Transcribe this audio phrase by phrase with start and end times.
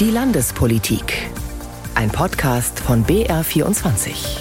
[0.00, 1.28] Die Landespolitik.
[1.96, 4.38] Ein Podcast von BR24.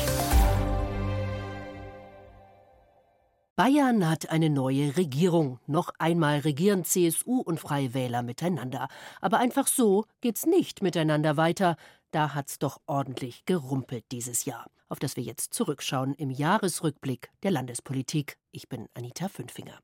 [3.55, 5.59] Bayern hat eine neue Regierung.
[5.65, 8.87] Noch einmal regieren CSU und Freie Wähler miteinander.
[9.19, 11.75] Aber einfach so geht's nicht miteinander weiter.
[12.11, 17.49] Da hat's doch ordentlich gerumpelt dieses Jahr, auf das wir jetzt zurückschauen im Jahresrückblick der
[17.49, 18.37] Landespolitik.
[18.51, 19.79] Ich bin Anita Fünfinger.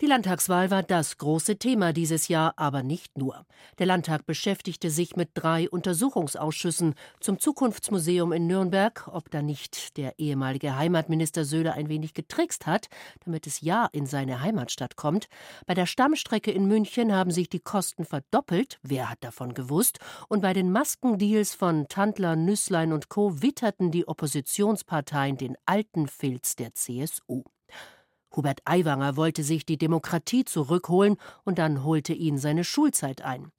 [0.00, 3.44] Die Landtagswahl war das große Thema dieses Jahr, aber nicht nur.
[3.80, 10.16] Der Landtag beschäftigte sich mit drei Untersuchungsausschüssen zum Zukunftsmuseum in Nürnberg, ob da nicht der
[10.20, 12.86] ehemalige Heimatminister Söder ein wenig getrickst hat,
[13.24, 15.26] damit es ja in seine Heimatstadt kommt.
[15.66, 19.98] Bei der Stammstrecke in München haben sich die Kosten verdoppelt, wer hat davon gewusst?
[20.28, 23.42] Und bei den Maskendeals von Tandler, Nüsslein und Co.
[23.42, 27.42] witterten die Oppositionsparteien den alten Filz der CSU.
[28.34, 33.50] Hubert Aiwanger wollte sich die Demokratie zurückholen und dann holte ihn seine Schulzeit ein.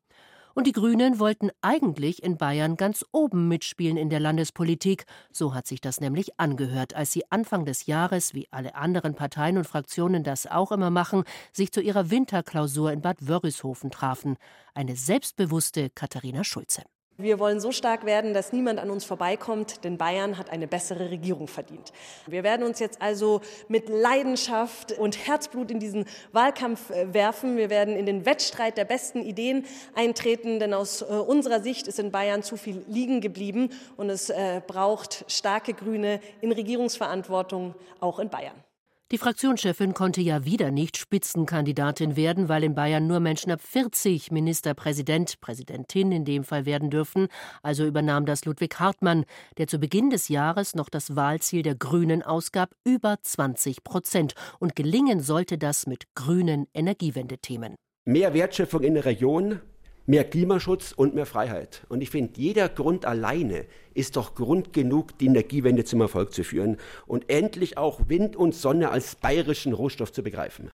[0.56, 5.06] Und die Grünen wollten eigentlich in Bayern ganz oben mitspielen in der Landespolitik.
[5.32, 9.58] So hat sich das nämlich angehört, als sie Anfang des Jahres, wie alle anderen Parteien
[9.58, 14.36] und Fraktionen das auch immer machen, sich zu ihrer Winterklausur in Bad Wörishofen trafen.
[14.74, 16.84] Eine selbstbewusste Katharina Schulze.
[17.22, 21.10] Wir wollen so stark werden, dass niemand an uns vorbeikommt, denn Bayern hat eine bessere
[21.10, 21.92] Regierung verdient.
[22.28, 27.58] Wir werden uns jetzt also mit Leidenschaft und Herzblut in diesen Wahlkampf äh, werfen.
[27.58, 32.00] Wir werden in den Wettstreit der besten Ideen eintreten, denn aus äh, unserer Sicht ist
[32.00, 38.20] in Bayern zu viel liegen geblieben und es äh, braucht starke Grüne in Regierungsverantwortung auch
[38.20, 38.56] in Bayern.
[39.12, 44.30] Die Fraktionschefin konnte ja wieder nicht Spitzenkandidatin werden, weil in Bayern nur Menschen ab 40
[44.30, 47.28] Ministerpräsident, Präsidentin in dem Fall werden dürfen.
[47.64, 49.26] Also übernahm das Ludwig Hartmann,
[49.58, 54.34] der zu Beginn des Jahres noch das Wahlziel der Grünen ausgab, über 20 Prozent.
[54.60, 57.74] Und gelingen sollte das mit grünen Energiewendethemen.
[58.06, 59.60] Mehr Wertschöpfung in der Region,
[60.10, 61.86] mehr Klimaschutz und mehr Freiheit.
[61.88, 66.44] Und ich finde, jeder Grund alleine ist doch Grund genug, die Energiewende zum Erfolg zu
[66.44, 70.72] führen und endlich auch Wind und Sonne als bayerischen Rohstoff zu begreifen.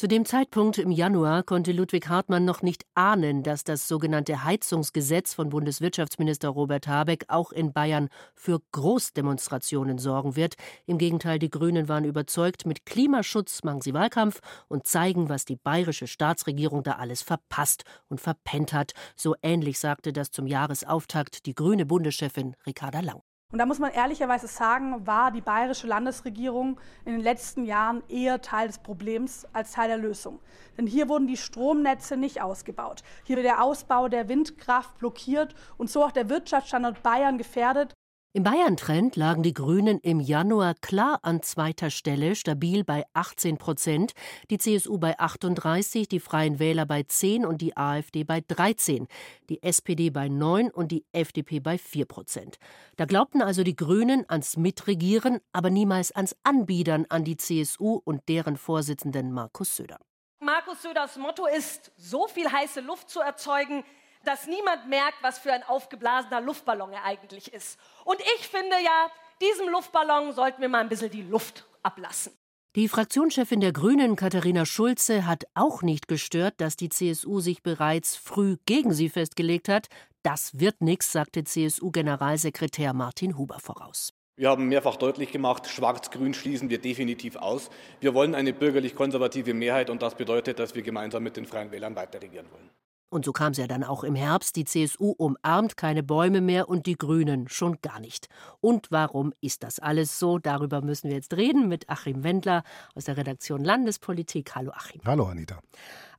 [0.00, 5.34] Zu dem Zeitpunkt im Januar konnte Ludwig Hartmann noch nicht ahnen, dass das sogenannte Heizungsgesetz
[5.34, 10.54] von Bundeswirtschaftsminister Robert Habeck auch in Bayern für Großdemonstrationen sorgen wird.
[10.86, 15.56] Im Gegenteil, die Grünen waren überzeugt, mit Klimaschutz machen sie Wahlkampf und zeigen, was die
[15.56, 18.92] bayerische Staatsregierung da alles verpasst und verpennt hat.
[19.16, 23.20] So ähnlich sagte das zum Jahresauftakt die grüne Bundeschefin Ricarda Lang.
[23.52, 28.40] Und da muss man ehrlicherweise sagen, war die bayerische Landesregierung in den letzten Jahren eher
[28.40, 30.38] Teil des Problems als Teil der Lösung.
[30.78, 33.02] Denn hier wurden die Stromnetze nicht ausgebaut.
[33.24, 37.92] Hier wird der Ausbau der Windkraft blockiert und so auch der Wirtschaftsstandort Bayern gefährdet.
[38.32, 44.12] Im Bayern-Trend lagen die Grünen im Januar klar an zweiter Stelle, stabil bei 18 Prozent,
[44.50, 49.08] die CSU bei 38, die Freien Wähler bei 10 und die AfD bei 13,
[49.48, 52.58] die SPD bei 9 und die FDP bei 4 Prozent.
[52.96, 58.28] Da glaubten also die Grünen ans Mitregieren, aber niemals ans Anbiedern an die CSU und
[58.28, 59.98] deren Vorsitzenden Markus Söder.
[60.38, 63.82] Markus Söders Motto ist, so viel heiße Luft zu erzeugen,
[64.24, 67.78] dass niemand merkt, was für ein aufgeblasener Luftballon er eigentlich ist.
[68.04, 69.10] Und ich finde ja,
[69.40, 72.32] diesem Luftballon sollten wir mal ein bisschen die Luft ablassen.
[72.76, 78.14] Die Fraktionschefin der Grünen, Katharina Schulze, hat auch nicht gestört, dass die CSU sich bereits
[78.14, 79.88] früh gegen sie festgelegt hat.
[80.22, 84.12] Das wird nichts, sagte CSU-Generalsekretär Martin Huber voraus.
[84.36, 87.70] Wir haben mehrfach deutlich gemacht, Schwarz-Grün schließen wir definitiv aus.
[88.00, 91.96] Wir wollen eine bürgerlich-konservative Mehrheit und das bedeutet, dass wir gemeinsam mit den Freien Wählern
[91.96, 92.70] weiter regieren wollen.
[93.10, 94.54] Und so kam es ja dann auch im Herbst.
[94.54, 98.28] Die CSU umarmt keine Bäume mehr und die Grünen schon gar nicht.
[98.60, 100.38] Und warum ist das alles so?
[100.38, 102.62] Darüber müssen wir jetzt reden mit Achim Wendler
[102.94, 104.54] aus der Redaktion Landespolitik.
[104.54, 105.00] Hallo Achim.
[105.04, 105.58] Hallo Anita.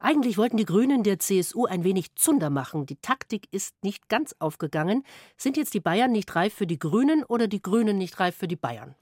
[0.01, 2.85] Eigentlich wollten die Grünen der CSU ein wenig Zunder machen.
[2.85, 5.03] Die Taktik ist nicht ganz aufgegangen.
[5.37, 8.49] Sind jetzt die Bayern nicht reif für die Grünen oder die Grünen nicht reif für
[8.49, 8.95] die Bayern?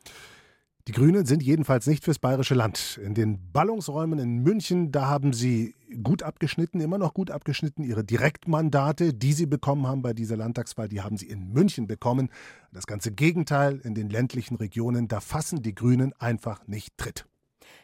[0.89, 2.99] Die Grünen sind jedenfalls nicht fürs bayerische Land.
[3.03, 7.83] In den Ballungsräumen in München, da haben sie gut abgeschnitten, immer noch gut abgeschnitten.
[7.83, 12.29] Ihre Direktmandate, die sie bekommen haben bei dieser Landtagswahl, die haben sie in München bekommen.
[12.71, 17.28] Das ganze Gegenteil in den ländlichen Regionen, da fassen die Grünen einfach nicht Tritt.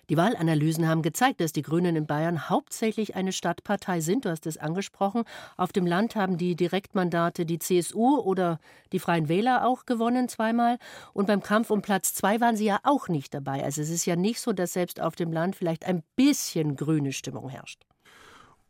[0.09, 4.25] Die Wahlanalysen haben gezeigt, dass die Grünen in Bayern hauptsächlich eine Stadtpartei sind.
[4.25, 5.23] Du hast es angesprochen.
[5.57, 8.59] Auf dem Land haben die Direktmandate die CSU oder
[8.91, 10.77] die Freien Wähler auch gewonnen zweimal.
[11.13, 13.63] Und beim Kampf um Platz zwei waren sie ja auch nicht dabei.
[13.63, 17.11] Also es ist ja nicht so, dass selbst auf dem Land vielleicht ein bisschen grüne
[17.11, 17.81] Stimmung herrscht.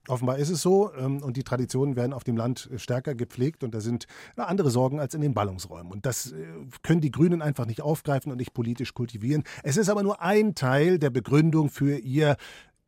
[0.07, 3.73] Offenbar ist es so ähm, und die Traditionen werden auf dem Land stärker gepflegt und
[3.73, 5.91] da sind andere Sorgen als in den Ballungsräumen.
[5.91, 6.45] Und das äh,
[6.83, 9.43] können die Grünen einfach nicht aufgreifen und nicht politisch kultivieren.
[9.63, 12.37] Es ist aber nur ein Teil der Begründung für ihr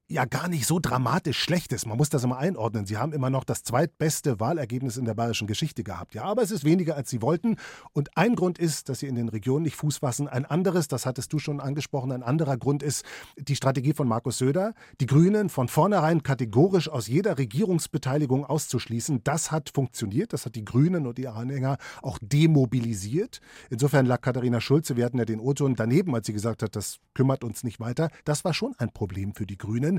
[0.09, 1.85] ja gar nicht so dramatisch schlecht ist.
[1.85, 2.85] Man muss das immer einordnen.
[2.85, 6.15] Sie haben immer noch das zweitbeste Wahlergebnis in der bayerischen Geschichte gehabt.
[6.15, 7.57] Ja, aber es ist weniger, als sie wollten.
[7.91, 10.29] Und ein Grund ist, dass sie in den Regionen nicht Fuß fassen.
[10.29, 13.03] Ein anderes, das hattest du schon angesprochen, ein anderer Grund ist
[13.37, 19.21] die Strategie von Markus Söder, die Grünen von vornherein kategorisch aus jeder Regierungsbeteiligung auszuschließen.
[19.25, 20.31] Das hat funktioniert.
[20.31, 23.41] Das hat die Grünen und ihre Anhänger auch demobilisiert.
[23.69, 26.99] Insofern lag Katharina Schulze, wir hatten ja den O-Ton daneben, als sie gesagt hat, das
[27.13, 28.09] kümmert uns nicht weiter.
[28.23, 29.96] Das war schon ein Problem für die Grünen.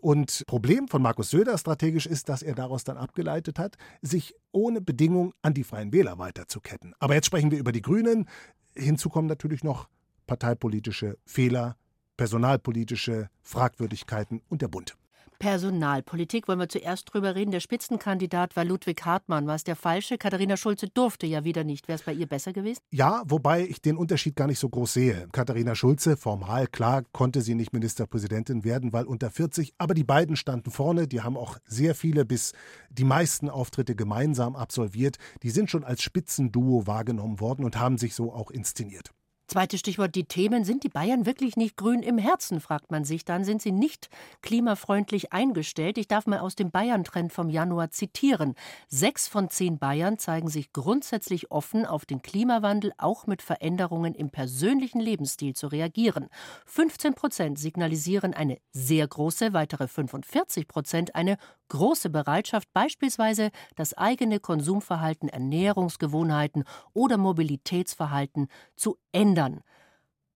[0.00, 4.80] Und Problem von Markus Söder strategisch ist, dass er daraus dann abgeleitet hat, sich ohne
[4.80, 6.94] Bedingung an die Freien Wähler weiterzuketten.
[6.98, 8.28] Aber jetzt sprechen wir über die Grünen.
[8.76, 9.88] Hinzu kommen natürlich noch
[10.26, 11.76] parteipolitische Fehler,
[12.16, 14.96] personalpolitische Fragwürdigkeiten und der Bund.
[15.38, 17.52] Personalpolitik wollen wir zuerst drüber reden.
[17.52, 19.46] Der Spitzenkandidat war Ludwig Hartmann.
[19.46, 20.18] War es der falsche?
[20.18, 21.86] Katharina Schulze durfte ja wieder nicht.
[21.86, 22.80] Wäre es bei ihr besser gewesen?
[22.90, 25.28] Ja, wobei ich den Unterschied gar nicht so groß sehe.
[25.30, 29.74] Katharina Schulze, formal, klar, konnte sie nicht Ministerpräsidentin werden, weil unter 40.
[29.78, 31.06] Aber die beiden standen vorne.
[31.06, 32.52] Die haben auch sehr viele bis
[32.90, 35.18] die meisten Auftritte gemeinsam absolviert.
[35.44, 39.12] Die sind schon als Spitzenduo wahrgenommen worden und haben sich so auch inszeniert.
[39.48, 40.64] Zweites Stichwort, die Themen.
[40.66, 43.24] Sind die Bayern wirklich nicht grün im Herzen, fragt man sich.
[43.24, 44.10] Dann sind sie nicht
[44.42, 45.96] klimafreundlich eingestellt.
[45.96, 48.56] Ich darf mal aus dem Bayern-Trend vom Januar zitieren.
[48.88, 54.28] Sechs von zehn Bayern zeigen sich grundsätzlich offen, auf den Klimawandel auch mit Veränderungen im
[54.28, 56.28] persönlichen Lebensstil zu reagieren.
[56.66, 64.40] 15 Prozent signalisieren eine sehr große, weitere 45 Prozent eine große Bereitschaft, beispielsweise das eigene
[64.40, 69.37] Konsumverhalten, Ernährungsgewohnheiten oder Mobilitätsverhalten zu ändern.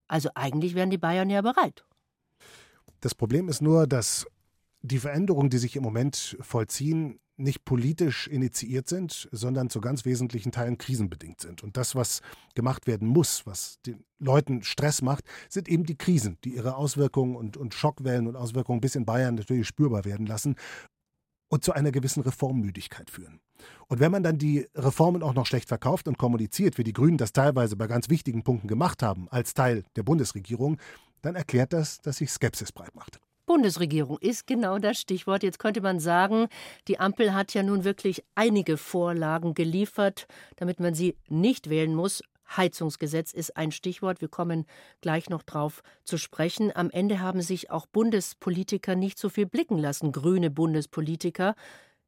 [0.09, 1.85] Also eigentlich wären die Bayern ja bereit.
[3.01, 4.27] Das Problem ist nur, dass
[4.83, 10.53] die Veränderungen, die sich im Moment vollziehen, nicht politisch initiiert sind, sondern zu ganz wesentlichen
[10.53, 11.63] Teilen krisenbedingt sind.
[11.63, 12.21] Und das, was
[12.55, 17.37] gemacht werden muss, was den Leuten Stress macht, sind eben die Krisen, die ihre Auswirkungen
[17.37, 20.57] und, und Schockwellen und Auswirkungen bis in Bayern natürlich spürbar werden lassen
[21.49, 23.41] und zu einer gewissen Reformmüdigkeit führen.
[23.89, 27.19] Und wenn man dann die Reformen auch noch schlecht verkauft und kommuniziert, wie die Grünen
[27.19, 30.79] das teilweise bei ganz wichtigen Punkten gemacht haben, als Teil der Bundesregierung,
[31.23, 33.21] dann erklärt das, dass sich Skepsis breit macht.
[33.47, 35.43] Bundesregierung ist genau das Stichwort.
[35.43, 36.47] Jetzt könnte man sagen,
[36.89, 40.27] die Ampel hat ja nun wirklich einige Vorlagen geliefert,
[40.57, 42.23] damit man sie nicht wählen muss.
[42.57, 44.21] Heizungsgesetz ist ein Stichwort.
[44.21, 44.65] Wir kommen
[45.01, 46.71] gleich noch drauf zu sprechen.
[46.75, 51.55] Am Ende haben sich auch Bundespolitiker nicht so viel blicken lassen, grüne Bundespolitiker.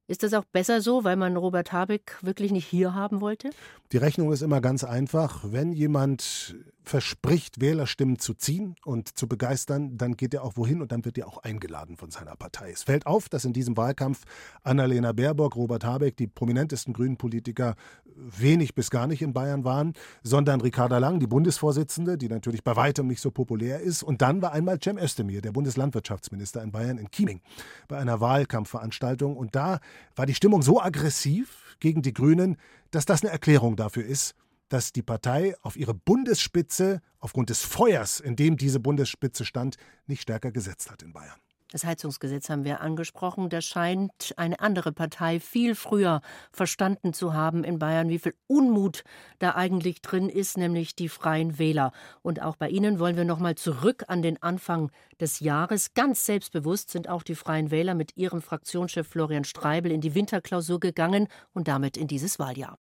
[0.07, 3.51] Ist das auch besser so, weil man Robert Habeck wirklich nicht hier haben wollte?
[3.93, 5.45] Die Rechnung ist immer ganz einfach.
[5.45, 6.55] Wenn jemand
[6.85, 11.19] verspricht, Wählerstimmen zu ziehen und zu begeistern, dann geht er auch wohin und dann wird
[11.19, 12.71] er auch eingeladen von seiner Partei.
[12.71, 14.25] Es fällt auf, dass in diesem Wahlkampf
[14.63, 17.75] Annalena Baerbock, Robert Habeck, die prominentesten grünen Politiker,
[18.17, 22.77] wenig bis gar nicht in Bayern waren, sondern Ricarda Lang, die Bundesvorsitzende, die natürlich bei
[22.77, 24.03] weitem nicht so populär ist.
[24.03, 27.41] Und dann war einmal Cem Özdemir, der Bundeslandwirtschaftsminister in Bayern, in Chieming,
[27.89, 29.37] bei einer Wahlkampfveranstaltung.
[29.37, 29.81] Und da
[30.17, 32.57] war die Stimmung so aggressiv gegen die Grünen,
[32.91, 34.35] dass das eine Erklärung dafür ist,
[34.75, 39.77] dass die Partei auf ihre Bundesspitze aufgrund des Feuers, in dem diese Bundesspitze stand,
[40.09, 41.39] nicht stärker gesetzt hat in Bayern.
[41.71, 43.49] Das Heizungsgesetz haben wir angesprochen.
[43.51, 46.23] Da scheint eine andere Partei viel früher
[46.53, 49.05] verstanden zu haben in Bayern, wie viel Unmut
[49.39, 51.93] da eigentlich drin ist, nämlich die Freien Wähler.
[52.23, 54.91] Und auch bei Ihnen wollen wir noch mal zurück an den Anfang
[55.21, 55.95] des Jahres.
[55.95, 60.81] Ganz selbstbewusst sind auch die Freien Wähler mit ihrem Fraktionschef Florian Streibel in die Winterklausur
[60.81, 62.77] gegangen und damit in dieses Wahljahr.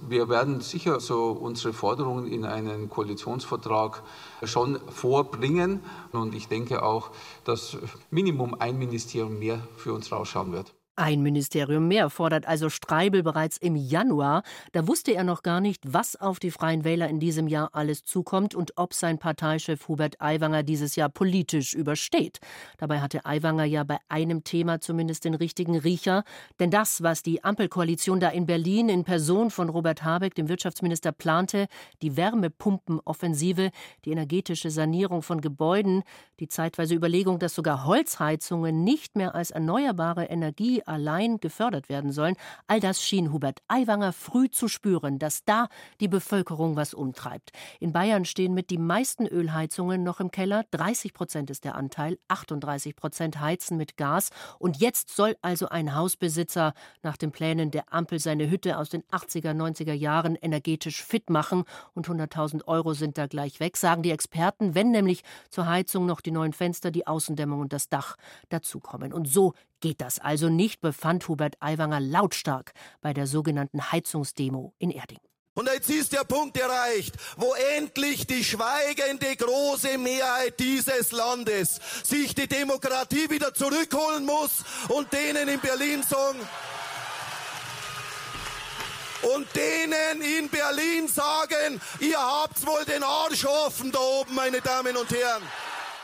[0.00, 4.02] Wir werden sicher so unsere Forderungen in einen Koalitionsvertrag
[4.44, 5.82] schon vorbringen.
[6.12, 7.10] Und ich denke auch,
[7.44, 7.76] dass
[8.10, 10.77] Minimum ein Ministerium mehr für uns rausschauen wird.
[11.00, 14.42] Ein Ministerium mehr fordert also Streibel bereits im Januar.
[14.72, 18.02] Da wusste er noch gar nicht, was auf die Freien Wähler in diesem Jahr alles
[18.02, 22.40] zukommt und ob sein Parteichef Hubert Aiwanger dieses Jahr politisch übersteht.
[22.78, 26.24] Dabei hatte Aiwanger ja bei einem Thema zumindest den richtigen Riecher.
[26.58, 31.12] Denn das, was die Ampelkoalition da in Berlin in Person von Robert Habeck, dem Wirtschaftsminister,
[31.12, 31.68] plante,
[32.02, 33.70] die Wärmepumpenoffensive,
[34.04, 36.02] die energetische Sanierung von Gebäuden,
[36.40, 42.34] die zeitweise Überlegung, dass sogar Holzheizungen nicht mehr als erneuerbare Energie allein gefördert werden sollen.
[42.66, 45.68] All das schien Hubert Aiwanger früh zu spüren, dass da
[46.00, 47.52] die Bevölkerung was umtreibt.
[47.80, 50.64] In Bayern stehen mit die meisten Ölheizungen noch im Keller.
[50.70, 54.30] 30 Prozent ist der Anteil, 38 Prozent heizen mit Gas.
[54.58, 59.02] Und jetzt soll also ein Hausbesitzer nach den Plänen der Ampel seine Hütte aus den
[59.04, 61.64] 80er, 90er Jahren energetisch fit machen.
[61.94, 66.20] Und 100.000 Euro sind da gleich weg, sagen die Experten, wenn nämlich zur Heizung noch
[66.20, 68.16] die neuen Fenster, die Außendämmung und das Dach
[68.48, 69.12] dazukommen.
[69.12, 74.90] Und so Geht das also nicht, befand Hubert Aiwanger lautstark bei der sogenannten Heizungsdemo in
[74.90, 75.18] Erding.
[75.54, 82.34] Und jetzt ist der Punkt erreicht, wo endlich die schweigende große Mehrheit dieses Landes sich
[82.34, 86.38] die Demokratie wieder zurückholen muss und denen in Berlin sagen,
[89.34, 94.96] und denen in Berlin sagen, ihr habt wohl den Arsch offen da oben, meine Damen
[94.96, 95.42] und Herren.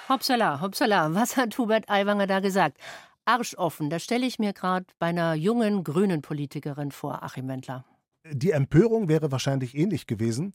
[0.08, 2.76] Hopsala, hopsala, was hat Hubert Aiwanger da gesagt?
[3.24, 7.84] Arschoffen, das stelle ich mir gerade bei einer jungen grünen Politikerin vor, Achim Wendler.
[8.30, 10.54] Die Empörung wäre wahrscheinlich ähnlich gewesen,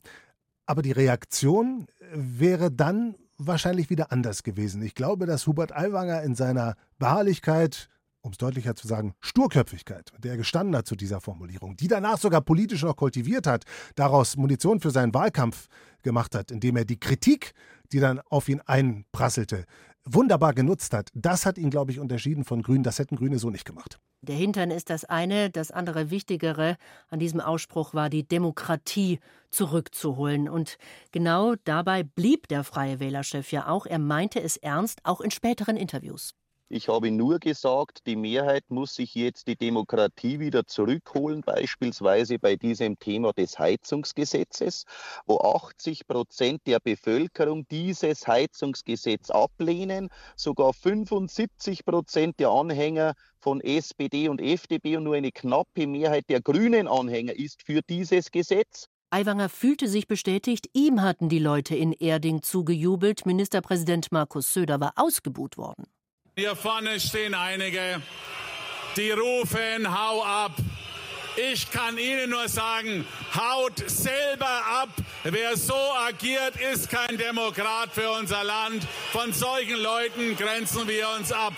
[0.66, 4.82] aber die Reaktion wäre dann wahrscheinlich wieder anders gewesen.
[4.82, 7.88] Ich glaube, dass Hubert Aiwanger in seiner Beharrlichkeit,
[8.22, 12.42] um es deutlicher zu sagen, Sturköpfigkeit, der gestanden hat zu dieser Formulierung, die danach sogar
[12.42, 15.68] politisch noch kultiviert hat, daraus Munition für seinen Wahlkampf
[16.02, 17.52] gemacht hat, indem er die Kritik,
[17.92, 19.64] die dann auf ihn einprasselte,
[20.14, 21.08] wunderbar genutzt hat.
[21.14, 22.84] Das hat ihn, glaube ich, unterschieden von Grünen.
[22.84, 23.98] Das hätten Grüne so nicht gemacht.
[24.22, 26.76] Der Hintern ist das eine, das andere Wichtigere
[27.08, 29.18] an diesem Ausspruch war, die Demokratie
[29.50, 30.48] zurückzuholen.
[30.48, 30.76] Und
[31.10, 33.86] genau dabei blieb der Freie Wählerchef ja auch.
[33.86, 36.34] Er meinte es ernst, auch in späteren Interviews.
[36.72, 42.54] Ich habe nur gesagt, die Mehrheit muss sich jetzt die Demokratie wieder zurückholen, beispielsweise bei
[42.54, 44.84] diesem Thema des Heizungsgesetzes,
[45.26, 54.28] wo 80 Prozent der Bevölkerung dieses Heizungsgesetz ablehnen, sogar 75 Prozent der Anhänger von SPD
[54.28, 58.86] und FDP und nur eine knappe Mehrheit der grünen Anhänger ist für dieses Gesetz.
[59.10, 64.92] Aiwanger fühlte sich bestätigt, ihm hatten die Leute in Erding zugejubelt, Ministerpräsident Markus Söder war
[64.94, 65.88] ausgebuht worden.
[66.40, 68.00] Hier vorne stehen einige,
[68.96, 70.52] die rufen, hau ab.
[71.36, 74.48] Ich kann Ihnen nur sagen, haut selber
[74.80, 74.88] ab.
[75.22, 75.74] Wer so
[76.08, 78.84] agiert, ist kein Demokrat für unser Land.
[79.12, 81.52] Von solchen Leuten grenzen wir uns ab.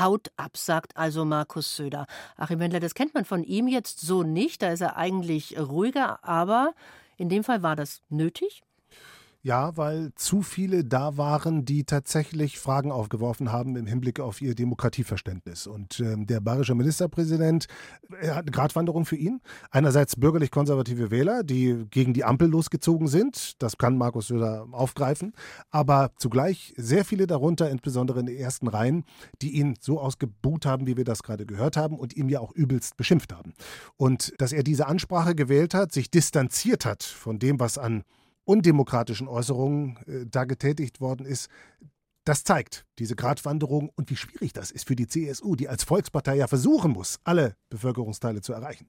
[0.00, 2.06] Haut ab, sagt also Markus Söder.
[2.36, 4.62] Achim Wendler, das kennt man von ihm jetzt so nicht.
[4.62, 6.74] Da ist er eigentlich ruhiger, aber
[7.18, 8.64] in dem Fall war das nötig?
[9.44, 14.54] Ja, weil zu viele da waren, die tatsächlich Fragen aufgeworfen haben im Hinblick auf ihr
[14.54, 15.66] Demokratieverständnis.
[15.66, 17.66] Und ähm, der bayerische Ministerpräsident
[18.22, 19.42] er hat eine Gratwanderung für ihn.
[19.70, 23.62] Einerseits bürgerlich-konservative Wähler, die gegen die Ampel losgezogen sind.
[23.62, 25.34] Das kann Markus Söder aufgreifen.
[25.70, 29.04] Aber zugleich sehr viele darunter, insbesondere in den ersten Reihen,
[29.42, 32.52] die ihn so ausgebuht haben, wie wir das gerade gehört haben und ihm ja auch
[32.52, 33.52] übelst beschimpft haben.
[33.98, 38.04] Und dass er diese Ansprache gewählt hat, sich distanziert hat von dem, was an
[38.44, 41.48] undemokratischen Äußerungen äh, da getätigt worden ist,
[42.24, 46.36] das zeigt diese Gratwanderung und wie schwierig das ist für die CSU, die als Volkspartei
[46.36, 48.86] ja versuchen muss, alle Bevölkerungsteile zu erreichen.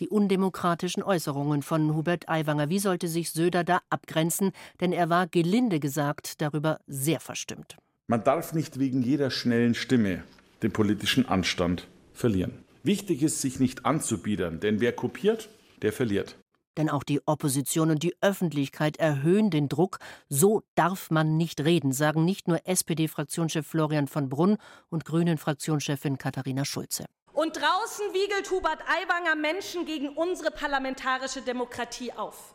[0.00, 4.50] Die undemokratischen Äußerungen von Hubert Aiwanger, wie sollte sich Söder da abgrenzen?
[4.80, 7.76] Denn er war gelinde gesagt darüber sehr verstimmt.
[8.08, 10.24] Man darf nicht wegen jeder schnellen Stimme
[10.62, 12.64] den politischen Anstand verlieren.
[12.82, 15.48] Wichtig ist, sich nicht anzubiedern, denn wer kopiert,
[15.80, 16.36] der verliert.
[16.76, 19.98] Denn auch die Opposition und die Öffentlichkeit erhöhen den Druck.
[20.28, 24.58] So darf man nicht reden, sagen nicht nur SPD-Fraktionschef Florian von Brunn
[24.90, 27.06] und Grünen-Fraktionschefin Katharina Schulze.
[27.32, 32.54] Und draußen wiegelt Hubert Aiwanger Menschen gegen unsere parlamentarische Demokratie auf.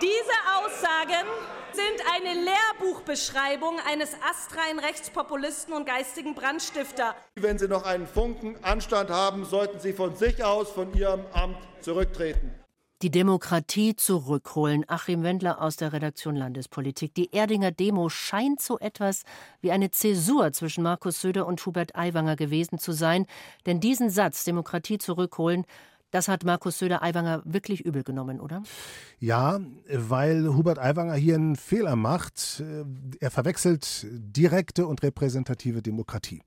[0.00, 1.26] Diese Aussagen
[1.72, 7.14] sind eine Lehrbuchbeschreibung eines astreinen Rechtspopulisten und geistigen Brandstifter.
[7.34, 11.56] Wenn Sie noch einen Funken Anstand haben, sollten Sie von sich aus von Ihrem Amt
[11.80, 12.54] zurücktreten.
[13.02, 14.84] Die Demokratie zurückholen.
[14.88, 17.14] Achim Wendler aus der Redaktion Landespolitik.
[17.14, 19.24] Die Erdinger Demo scheint so etwas
[19.60, 23.26] wie eine Zäsur zwischen Markus Söder und Hubert Aiwanger gewesen zu sein.
[23.66, 25.66] Denn diesen Satz, Demokratie zurückholen,
[26.10, 28.62] das hat Markus Söder Aiwanger wirklich übel genommen, oder?
[29.18, 29.60] Ja,
[29.92, 32.64] weil Hubert Aiwanger hier einen Fehler macht.
[33.20, 36.40] Er verwechselt direkte und repräsentative Demokratie.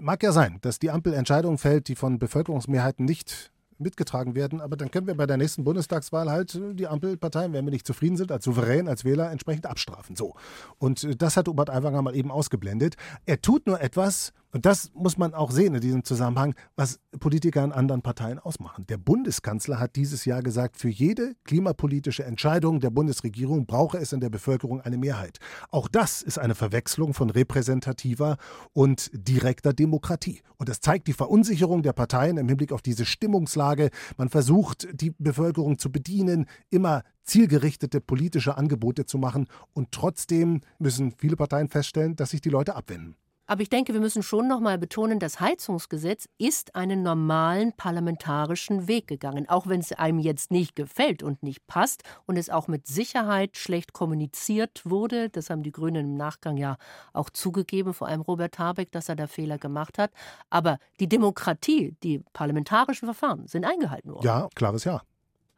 [0.00, 4.60] Mag ja sein, dass die Ampel Entscheidungen fällt, die von Bevölkerungsmehrheiten nicht mitgetragen werden.
[4.60, 7.86] Aber dann können wir bei der nächsten Bundestagswahl halt äh, die Ampelparteien, wenn wir nicht
[7.86, 10.16] zufrieden sind, als Souverän, als Wähler entsprechend abstrafen.
[10.16, 10.34] So.
[10.78, 12.96] Und äh, das hat Hubert Aiwanger mal eben ausgeblendet.
[13.26, 17.64] Er tut nur etwas, und das muss man auch sehen in diesem Zusammenhang, was Politiker
[17.64, 18.86] in anderen Parteien ausmachen.
[18.86, 24.20] Der Bundeskanzler hat dieses Jahr gesagt, für jede klimapolitische Entscheidung der Bundesregierung brauche es in
[24.20, 25.38] der Bevölkerung eine Mehrheit.
[25.70, 28.36] Auch das ist eine Verwechslung von repräsentativer
[28.74, 30.42] und direkter Demokratie.
[30.58, 33.88] Und das zeigt die Verunsicherung der Parteien im Hinblick auf diese Stimmungslage.
[34.18, 39.46] Man versucht, die Bevölkerung zu bedienen, immer zielgerichtete politische Angebote zu machen.
[39.72, 43.16] Und trotzdem müssen viele Parteien feststellen, dass sich die Leute abwenden.
[43.52, 48.88] Aber ich denke, wir müssen schon noch mal betonen, das Heizungsgesetz ist einen normalen parlamentarischen
[48.88, 52.66] Weg gegangen, auch wenn es einem jetzt nicht gefällt und nicht passt und es auch
[52.66, 55.28] mit Sicherheit schlecht kommuniziert wurde.
[55.28, 56.78] Das haben die Grünen im Nachgang ja
[57.12, 60.12] auch zugegeben, vor allem Robert Habeck, dass er da Fehler gemacht hat.
[60.48, 64.24] Aber die Demokratie, die parlamentarischen Verfahren sind eingehalten worden.
[64.24, 65.02] Ja, klares Ja.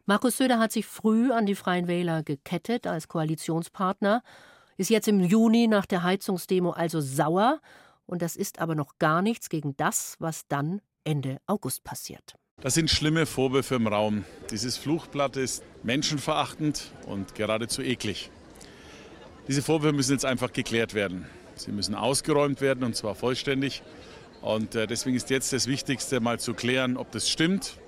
[0.05, 4.25] Markus Söder hat sich früh an die Freien Wähler gekettet als Koalitionspartner,
[4.77, 7.61] ist jetzt im Juni nach der Heizungsdemo also sauer.
[8.07, 12.35] Und das ist aber noch gar nichts gegen das, was dann Ende August passiert.
[12.61, 14.25] Das sind schlimme Vorwürfe im Raum.
[14.51, 18.31] Dieses Fluchblatt ist menschenverachtend und geradezu eklig.
[19.49, 21.27] Diese Vorwürfe müssen jetzt einfach geklärt werden.
[21.57, 23.83] Sie müssen ausgeräumt werden und zwar vollständig.
[24.41, 27.79] Und äh, deswegen ist jetzt das Wichtigste, mal zu klären, ob das stimmt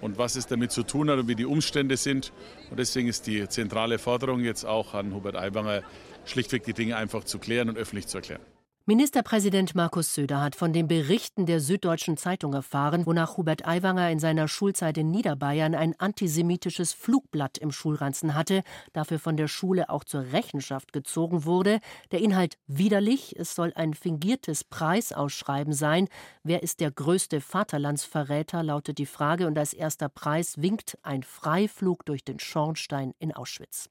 [0.00, 2.32] und was es damit zu tun hat und wie die Umstände sind.
[2.70, 5.82] Und deswegen ist die zentrale Forderung jetzt auch an Hubert Aiwanger,
[6.24, 8.42] schlichtweg die Dinge einfach zu klären und öffentlich zu erklären.
[8.88, 14.18] Ministerpräsident Markus Söder hat von den Berichten der Süddeutschen Zeitung erfahren, wonach Hubert Aiwanger in
[14.18, 18.62] seiner Schulzeit in Niederbayern ein antisemitisches Flugblatt im Schulranzen hatte,
[18.94, 21.80] dafür von der Schule auch zur Rechenschaft gezogen wurde.
[22.12, 26.08] Der Inhalt widerlich, es soll ein fingiertes Preisausschreiben sein.
[26.42, 32.06] Wer ist der größte Vaterlandsverräter, lautet die Frage, und als erster Preis winkt ein Freiflug
[32.06, 33.90] durch den Schornstein in Auschwitz.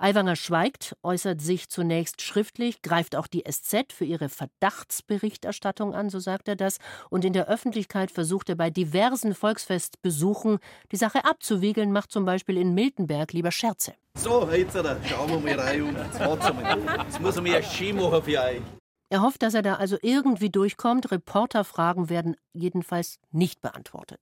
[0.00, 6.18] Aiwanger schweigt, äußert sich zunächst schriftlich, greift auch die SZ für ihre Verdachtsberichterstattung an, so
[6.18, 6.78] sagt er das,
[7.10, 10.58] und in der Öffentlichkeit versucht er bei diversen Volksfestbesuchen
[10.90, 13.92] die Sache abzuwiegeln, macht zum Beispiel in Miltenberg lieber Scherze.
[14.16, 15.96] So, jetzt schauen wir mal rein um.
[15.96, 18.62] Jetzt muss er mir ein Ski machen für euch.
[19.10, 21.10] Er hofft, dass er da also irgendwie durchkommt.
[21.10, 24.20] Reporterfragen werden jedenfalls nicht beantwortet.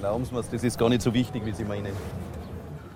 [0.00, 1.92] Glauben Sie mir, das ist gar nicht so wichtig, wie Sie meinen.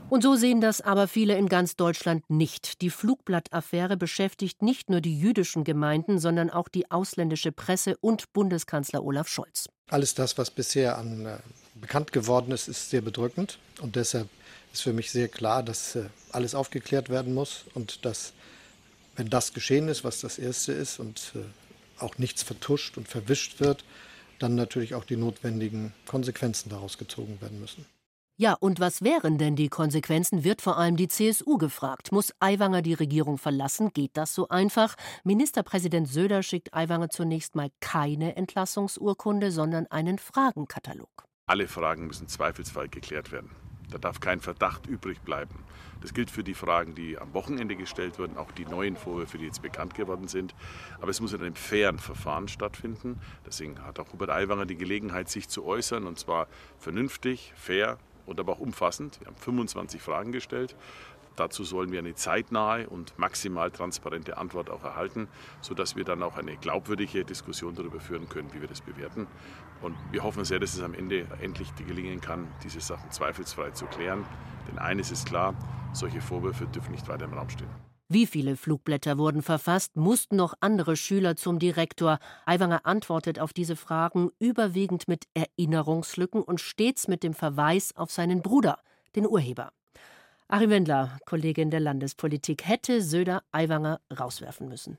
[0.08, 2.80] Und so sehen das aber viele in ganz Deutschland nicht.
[2.80, 9.02] Die Flugblattaffäre beschäftigt nicht nur die jüdischen Gemeinden, sondern auch die ausländische Presse und Bundeskanzler
[9.02, 9.68] Olaf Scholz.
[9.90, 11.38] Alles das, was bisher an äh,
[11.74, 13.58] bekannt geworden ist, ist sehr bedrückend.
[13.80, 14.28] Und deshalb
[14.72, 18.32] ist für mich sehr klar, dass äh, alles aufgeklärt werden muss und dass,
[19.16, 21.40] wenn das geschehen ist, was das Erste ist und äh,
[22.00, 23.84] auch nichts vertuscht und verwischt wird,
[24.38, 27.86] dann natürlich auch die notwendigen Konsequenzen daraus gezogen werden müssen.
[28.38, 32.12] Ja, und was wären denn die Konsequenzen, wird vor allem die CSU gefragt.
[32.12, 33.94] Muss Aiwanger die Regierung verlassen?
[33.94, 34.94] Geht das so einfach?
[35.24, 41.08] Ministerpräsident Söder schickt Aiwanger zunächst mal keine Entlassungsurkunde, sondern einen Fragenkatalog.
[41.46, 43.52] Alle Fragen müssen zweifelsfrei geklärt werden.
[43.90, 45.64] Da darf kein Verdacht übrig bleiben.
[46.02, 49.46] Das gilt für die Fragen, die am Wochenende gestellt wurden, auch die neuen Vorwürfe, die
[49.46, 50.54] jetzt bekannt geworden sind.
[51.00, 53.18] Aber es muss in einem fairen Verfahren stattfinden.
[53.46, 58.38] Deswegen hat auch Hubert Aiwanger die Gelegenheit, sich zu äußern, und zwar vernünftig, fair, und
[58.40, 59.20] aber auch umfassend.
[59.20, 60.76] Wir haben 25 Fragen gestellt.
[61.36, 65.28] Dazu sollen wir eine zeitnahe und maximal transparente Antwort auch erhalten,
[65.60, 69.26] sodass wir dann auch eine glaubwürdige Diskussion darüber führen können, wie wir das bewerten.
[69.82, 73.84] Und wir hoffen sehr, dass es am Ende endlich gelingen kann, diese Sachen zweifelsfrei zu
[73.84, 74.24] klären.
[74.68, 75.54] Denn eines ist klar,
[75.92, 77.85] solche Vorwürfe dürfen nicht weiter im Raum stehen.
[78.08, 79.96] Wie viele Flugblätter wurden verfasst?
[79.96, 82.20] Mussten noch andere Schüler zum Direktor?
[82.44, 88.42] Aiwanger antwortet auf diese Fragen überwiegend mit Erinnerungslücken und stets mit dem Verweis auf seinen
[88.42, 88.78] Bruder,
[89.16, 89.72] den Urheber.
[90.46, 94.98] Achim Wendler, Kollegin der Landespolitik, hätte Söder Aiwanger rauswerfen müssen.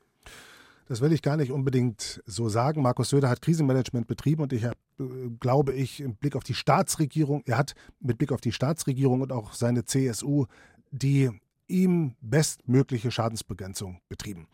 [0.90, 2.82] Das will ich gar nicht unbedingt so sagen.
[2.82, 6.54] Markus Söder hat Krisenmanagement betrieben und ich habe, äh, glaube ich, im Blick auf die
[6.54, 10.46] Staatsregierung, er hat mit Blick auf die Staatsregierung und auch seine CSU
[10.92, 11.32] die
[11.68, 14.48] ihm bestmögliche Schadensbegrenzung betrieben.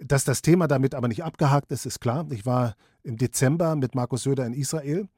[0.00, 2.26] Dass das Thema damit aber nicht abgehakt ist, ist klar.
[2.30, 5.08] Ich war im Dezember mit Markus Söder in Israel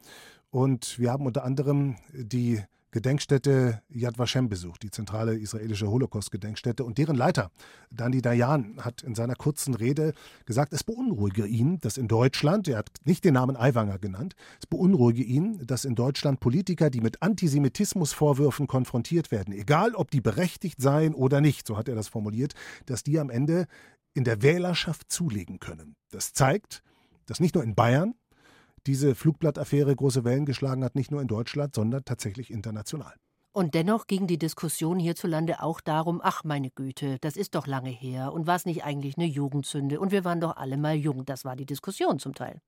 [0.50, 6.84] und wir haben unter anderem die Gedenkstätte Yad Vashem besucht, die zentrale israelische Holocaust-Gedenkstätte.
[6.84, 7.50] Und deren Leiter,
[7.90, 10.12] Dani Dayan, hat in seiner kurzen Rede
[10.44, 14.66] gesagt, es beunruhige ihn, dass in Deutschland, er hat nicht den Namen Aiwanger genannt, es
[14.66, 20.80] beunruhige ihn, dass in Deutschland Politiker, die mit Antisemitismusvorwürfen konfrontiert werden, egal ob die berechtigt
[20.80, 22.54] seien oder nicht, so hat er das formuliert,
[22.86, 23.66] dass die am Ende
[24.14, 25.94] in der Wählerschaft zulegen können.
[26.10, 26.82] Das zeigt,
[27.26, 28.14] dass nicht nur in Bayern,
[28.86, 33.14] diese Flugblattaffäre große Wellen geschlagen hat, nicht nur in Deutschland, sondern tatsächlich international.
[33.52, 37.90] Und dennoch ging die Diskussion hierzulande auch darum, ach meine Güte, das ist doch lange
[37.90, 41.24] her und war es nicht eigentlich eine Jugendsünde und wir waren doch alle mal jung,
[41.24, 42.60] das war die Diskussion zum Teil.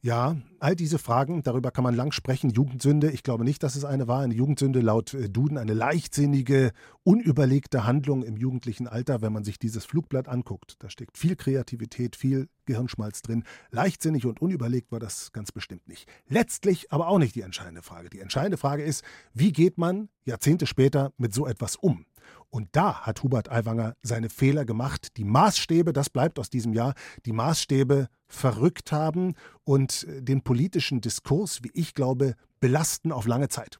[0.00, 2.50] Ja, all diese Fragen, darüber kann man lang sprechen.
[2.50, 4.20] Jugendsünde, ich glaube nicht, dass es eine war.
[4.20, 6.70] Eine Jugendsünde laut äh, Duden, eine leichtsinnige,
[7.02, 10.76] unüberlegte Handlung im jugendlichen Alter, wenn man sich dieses Flugblatt anguckt.
[10.78, 13.42] Da steckt viel Kreativität, viel Gehirnschmalz drin.
[13.72, 16.08] Leichtsinnig und unüberlegt war das ganz bestimmt nicht.
[16.28, 18.08] Letztlich aber auch nicht die entscheidende Frage.
[18.08, 19.02] Die entscheidende Frage ist,
[19.34, 22.06] wie geht man Jahrzehnte später mit so etwas um?
[22.50, 25.16] Und da hat Hubert Aiwanger seine Fehler gemacht.
[25.16, 26.94] Die Maßstäbe, das bleibt aus diesem Jahr,
[27.26, 33.78] die Maßstäbe verrückt haben und den politischen Diskurs, wie ich glaube, belasten auf lange Zeit.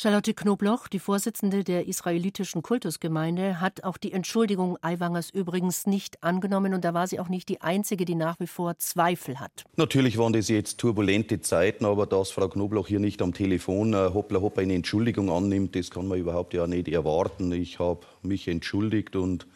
[0.00, 6.72] Charlotte Knobloch, die Vorsitzende der israelitischen Kultusgemeinde, hat auch die Entschuldigung Aiwangers übrigens nicht angenommen
[6.72, 9.64] und da war sie auch nicht die Einzige, die nach wie vor Zweifel hat.
[9.74, 14.10] Natürlich waren das jetzt turbulente Zeiten, aber dass Frau Knobloch hier nicht am Telefon äh,
[14.14, 17.50] hoppla hopp eine Entschuldigung annimmt, das kann man überhaupt ja nicht erwarten.
[17.50, 19.48] Ich habe mich entschuldigt und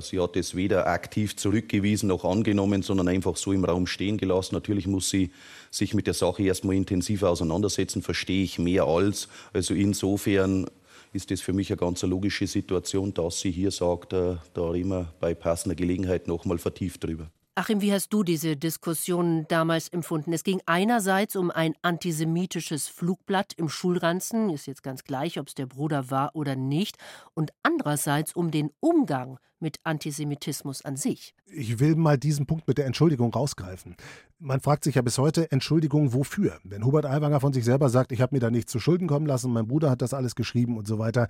[0.00, 4.54] sie hat es weder aktiv zurückgewiesen noch angenommen, sondern einfach so im Raum stehen gelassen.
[4.54, 5.30] Natürlich muss sie
[5.70, 9.28] sich mit der Sache erstmal intensiver auseinandersetzen, verstehe ich mehr als.
[9.52, 10.66] Also insofern
[11.12, 14.90] ist das für mich eine ganz logische Situation, dass sie hier sagt, äh, da reden
[14.90, 17.30] wir bei passender Gelegenheit noch mal vertieft drüber.
[17.58, 20.34] Achim, wie hast du diese Diskussion damals empfunden?
[20.34, 25.54] Es ging einerseits um ein antisemitisches Flugblatt im Schulranzen, ist jetzt ganz gleich, ob es
[25.54, 26.98] der Bruder war oder nicht,
[27.32, 31.34] und andererseits um den Umgang mit Antisemitismus an sich.
[31.46, 33.96] Ich will mal diesen Punkt mit der Entschuldigung rausgreifen.
[34.38, 36.58] Man fragt sich ja bis heute, Entschuldigung wofür?
[36.62, 39.24] Wenn Hubert Aiwanger von sich selber sagt, ich habe mir da nichts zu Schulden kommen
[39.24, 41.26] lassen, mein Bruder hat das alles geschrieben und so weiter,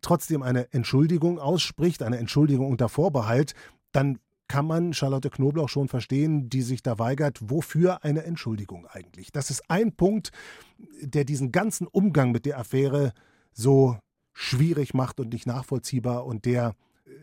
[0.00, 3.52] trotzdem eine Entschuldigung ausspricht, eine Entschuldigung unter Vorbehalt,
[3.92, 7.38] dann kann man Charlotte Knoblauch schon verstehen, die sich da weigert.
[7.42, 9.32] Wofür eine Entschuldigung eigentlich?
[9.32, 10.30] Das ist ein Punkt,
[11.00, 13.12] der diesen ganzen Umgang mit der Affäre
[13.52, 13.98] so
[14.32, 16.74] schwierig macht und nicht nachvollziehbar und der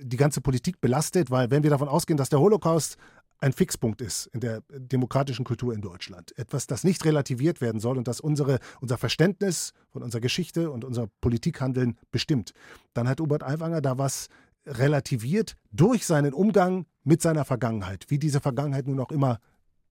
[0.01, 2.97] die ganze Politik belastet, weil wenn wir davon ausgehen, dass der Holocaust
[3.39, 6.37] ein Fixpunkt ist in der demokratischen Kultur in Deutschland.
[6.37, 10.85] Etwas, das nicht relativiert werden soll und das unsere, unser Verständnis von unserer Geschichte und
[10.85, 12.53] unser Politikhandeln bestimmt.
[12.93, 14.29] Dann hat Hubert Aiwanger da was
[14.65, 19.39] relativiert durch seinen Umgang mit seiner Vergangenheit, wie diese Vergangenheit nun auch immer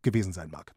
[0.03, 0.73] gewesen sein mag.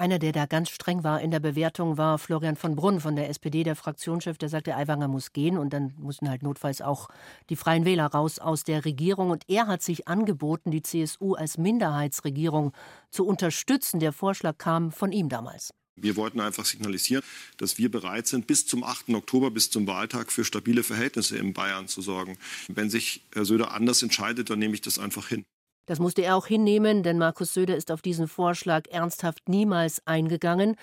[0.00, 3.28] Einer, der da ganz streng war in der Bewertung, war Florian von Brunn von der
[3.28, 4.38] SPD, der Fraktionschef.
[4.38, 7.08] Der sagte, Aiwanger muss gehen und dann mussten halt notfalls auch
[7.50, 9.28] die Freien Wähler raus aus der Regierung.
[9.28, 12.72] Und er hat sich angeboten, die CSU als Minderheitsregierung
[13.10, 14.00] zu unterstützen.
[14.00, 15.74] Der Vorschlag kam von ihm damals.
[15.96, 17.22] Wir wollten einfach signalisieren,
[17.58, 19.10] dass wir bereit sind, bis zum 8.
[19.10, 22.38] Oktober, bis zum Wahltag für stabile Verhältnisse in Bayern zu sorgen.
[22.68, 25.44] Wenn sich Herr Söder anders entscheidet, dann nehme ich das einfach hin.
[25.90, 30.76] Das musste er auch hinnehmen, denn Markus Söder ist auf diesen Vorschlag ernsthaft niemals eingegangen.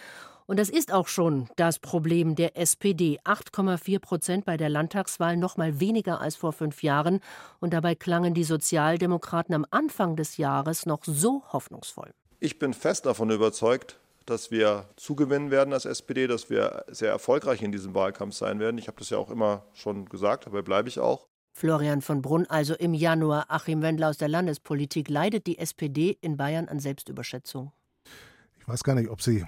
[0.47, 3.17] Und das ist auch schon das Problem der SPD.
[3.23, 7.21] 8,4 Prozent bei der Landtagswahl, noch mal weniger als vor fünf Jahren.
[7.61, 12.11] Und dabei klangen die Sozialdemokraten am Anfang des Jahres noch so hoffnungsvoll.
[12.41, 17.61] Ich bin fest davon überzeugt, dass wir zugewinnen werden als SPD, dass wir sehr erfolgreich
[17.61, 18.77] in diesem Wahlkampf sein werden.
[18.77, 21.27] Ich habe das ja auch immer schon gesagt, dabei bleibe ich auch.
[21.57, 23.45] Florian von Brunn also im Januar.
[23.49, 25.09] Achim Wendler aus der Landespolitik.
[25.09, 27.71] Leidet die SPD in Bayern an Selbstüberschätzung?
[28.67, 29.45] Ich weiß gar nicht, ob sie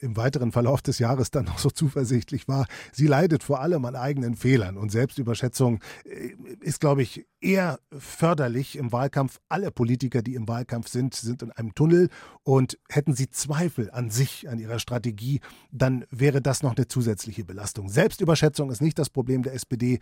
[0.00, 2.66] im weiteren Verlauf des Jahres dann noch so zuversichtlich war.
[2.92, 8.76] Sie leidet vor allem an eigenen Fehlern und Selbstüberschätzung äh, ist, glaube ich, eher förderlich
[8.76, 9.40] im Wahlkampf.
[9.48, 12.10] Alle Politiker, die im Wahlkampf sind, sind in einem Tunnel
[12.42, 15.40] und hätten sie Zweifel an sich, an ihrer Strategie,
[15.72, 17.88] dann wäre das noch eine zusätzliche Belastung.
[17.88, 19.98] Selbstüberschätzung ist nicht das Problem der SPD.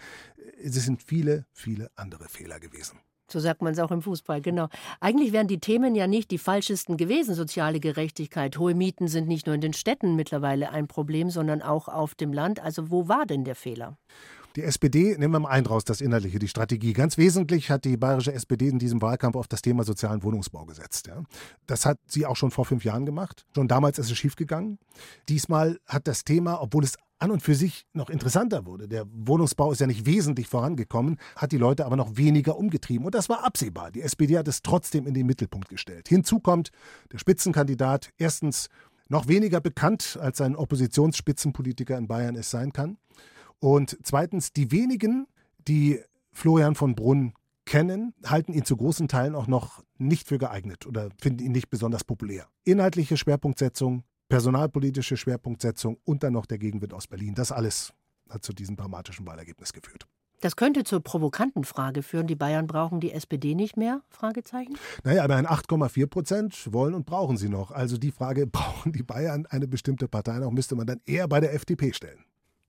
[0.60, 2.98] Es sind viele, viele andere Fehler gewesen.
[3.28, 4.68] So sagt man es auch im Fußball, genau.
[5.00, 7.34] Eigentlich wären die Themen ja nicht die falschesten gewesen.
[7.34, 11.88] Soziale Gerechtigkeit, hohe Mieten sind nicht nur in den Städten mittlerweile ein Problem, sondern auch
[11.88, 12.60] auf dem Land.
[12.60, 13.96] Also wo war denn der Fehler?
[14.56, 16.94] Die SPD, nehmen wir mal ein raus, das Innerliche, die Strategie.
[16.94, 21.08] Ganz wesentlich hat die bayerische SPD in diesem Wahlkampf auf das Thema sozialen Wohnungsbau gesetzt.
[21.08, 21.22] Ja.
[21.66, 23.44] Das hat sie auch schon vor fünf Jahren gemacht.
[23.54, 24.78] Schon damals ist es schiefgegangen.
[25.28, 28.88] Diesmal hat das Thema, obwohl es an und für sich noch interessanter wurde.
[28.88, 33.04] Der Wohnungsbau ist ja nicht wesentlich vorangekommen, hat die Leute aber noch weniger umgetrieben.
[33.04, 33.90] Und das war absehbar.
[33.90, 36.08] Die SPD hat es trotzdem in den Mittelpunkt gestellt.
[36.08, 36.70] Hinzu kommt
[37.12, 38.68] der Spitzenkandidat, erstens
[39.08, 42.96] noch weniger bekannt, als ein Oppositionsspitzenpolitiker in Bayern es sein kann.
[43.60, 45.26] Und zweitens, die wenigen,
[45.66, 46.00] die
[46.32, 47.32] Florian von Brunn
[47.64, 51.68] kennen, halten ihn zu großen Teilen auch noch nicht für geeignet oder finden ihn nicht
[51.68, 52.46] besonders populär.
[52.64, 57.34] Inhaltliche Schwerpunktsetzung, personalpolitische Schwerpunktsetzung und dann noch der Gegenwind aus Berlin.
[57.34, 57.92] Das alles
[58.28, 60.06] hat zu diesem dramatischen Wahlergebnis geführt.
[60.42, 64.02] Das könnte zur provokanten Frage führen, die Bayern brauchen die SPD nicht mehr?
[64.10, 64.76] Fragezeichen.
[65.02, 67.70] Naja, aber ein 8,4 Prozent wollen und brauchen sie noch.
[67.70, 71.40] Also die Frage, brauchen die Bayern eine bestimmte Partei noch, müsste man dann eher bei
[71.40, 72.24] der FDP stellen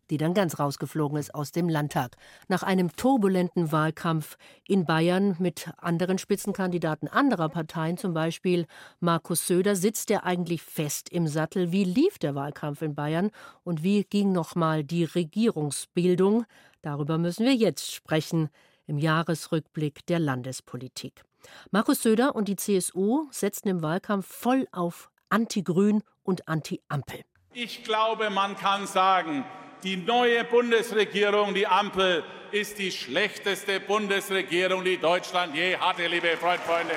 [0.09, 2.15] die dann ganz rausgeflogen ist aus dem Landtag.
[2.47, 8.65] Nach einem turbulenten Wahlkampf in Bayern mit anderen Spitzenkandidaten anderer Parteien, zum Beispiel
[8.99, 11.71] Markus Söder, sitzt er eigentlich fest im Sattel.
[11.71, 13.31] Wie lief der Wahlkampf in Bayern
[13.63, 16.45] und wie ging nochmal die Regierungsbildung?
[16.81, 18.49] Darüber müssen wir jetzt sprechen
[18.85, 21.23] im Jahresrückblick der Landespolitik.
[21.71, 27.21] Markus Söder und die CSU setzten im Wahlkampf voll auf Anti-Grün und Anti-Ampel.
[27.53, 29.43] Ich glaube, man kann sagen,
[29.83, 36.61] die neue Bundesregierung, die Ampel, ist die schlechteste Bundesregierung, die Deutschland je hatte, liebe Freund,
[36.61, 36.93] Freunde.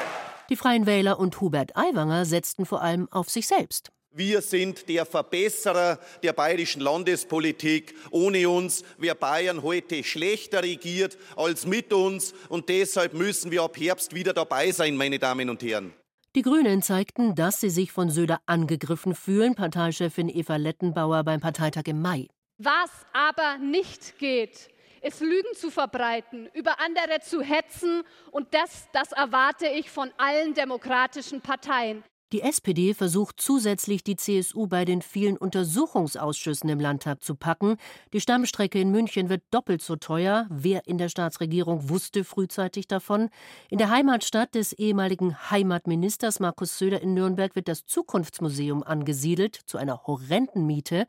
[0.49, 3.91] Die Freien Wähler und Hubert Aiwanger setzten vor allem auf sich selbst.
[4.13, 7.95] Wir sind der Verbesserer der bayerischen Landespolitik.
[8.11, 12.35] Ohne uns wäre Bayern heute schlechter regiert als mit uns.
[12.49, 15.93] Und deshalb müssen wir ab Herbst wieder dabei sein, meine Damen und Herren.
[16.35, 21.85] Die Grünen zeigten, dass sie sich von Söder angegriffen fühlen, Parteichefin Eva Lettenbauer beim Parteitag
[21.87, 22.27] im Mai.
[22.63, 24.69] Was aber nicht geht,
[25.01, 30.53] ist Lügen zu verbreiten, über andere zu hetzen und das, das erwarte ich von allen
[30.53, 32.05] demokratischen Parteien.
[32.33, 37.79] Die SPD versucht zusätzlich, die CSU bei den vielen Untersuchungsausschüssen im Landtag zu packen.
[38.13, 40.47] Die Stammstrecke in München wird doppelt so teuer.
[40.51, 43.31] Wer in der Staatsregierung wusste frühzeitig davon?
[43.71, 49.79] In der Heimatstadt des ehemaligen Heimatministers Markus Söder in Nürnberg wird das Zukunftsmuseum angesiedelt zu
[49.79, 51.07] einer horrenden Miete.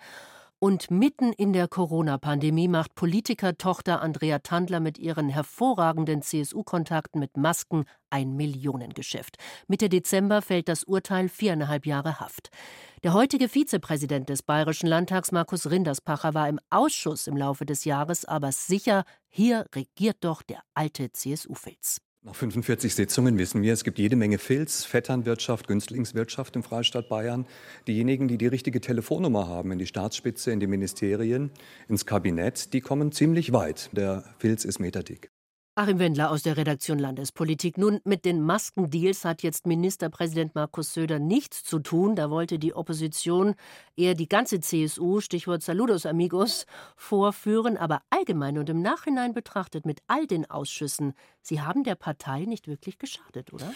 [0.64, 7.86] Und mitten in der Corona-Pandemie macht Politikertochter Andrea Tandler mit ihren hervorragenden CSU-Kontakten mit Masken
[8.12, 9.38] ein Millionengeschäft.
[9.68, 12.52] Mitte Dezember fällt das Urteil viereinhalb Jahre Haft.
[13.04, 18.26] Der heutige Vizepräsident des Bayerischen Landtags, Markus Rinderspacher, war im Ausschuss im Laufe des Jahres
[18.26, 22.02] aber sicher, hier regiert doch der alte CSU-Filz.
[22.24, 27.48] Nach 45 Sitzungen wissen wir, es gibt jede Menge Filz, Vetternwirtschaft, Günstlingswirtschaft im Freistaat Bayern.
[27.88, 31.50] Diejenigen, die die richtige Telefonnummer haben in die Staatsspitze, in die Ministerien,
[31.88, 33.90] ins Kabinett, die kommen ziemlich weit.
[33.94, 35.31] Der Filz ist meterdick.
[35.82, 37.80] Achim Wendler aus der Redaktion Landespolitik.
[37.80, 42.16] Nun, mit den Maskendeals hat jetzt Ministerpräsident Markus Söder nichts zu tun.
[42.16, 43.56] Da wollte die Opposition
[43.96, 47.78] eher die ganze CSU, Stichwort Saludos Amigos, vorführen.
[47.78, 52.68] Aber allgemein und im Nachhinein betrachtet mit all den Ausschüssen, sie haben der Partei nicht
[52.68, 53.74] wirklich geschadet, oder?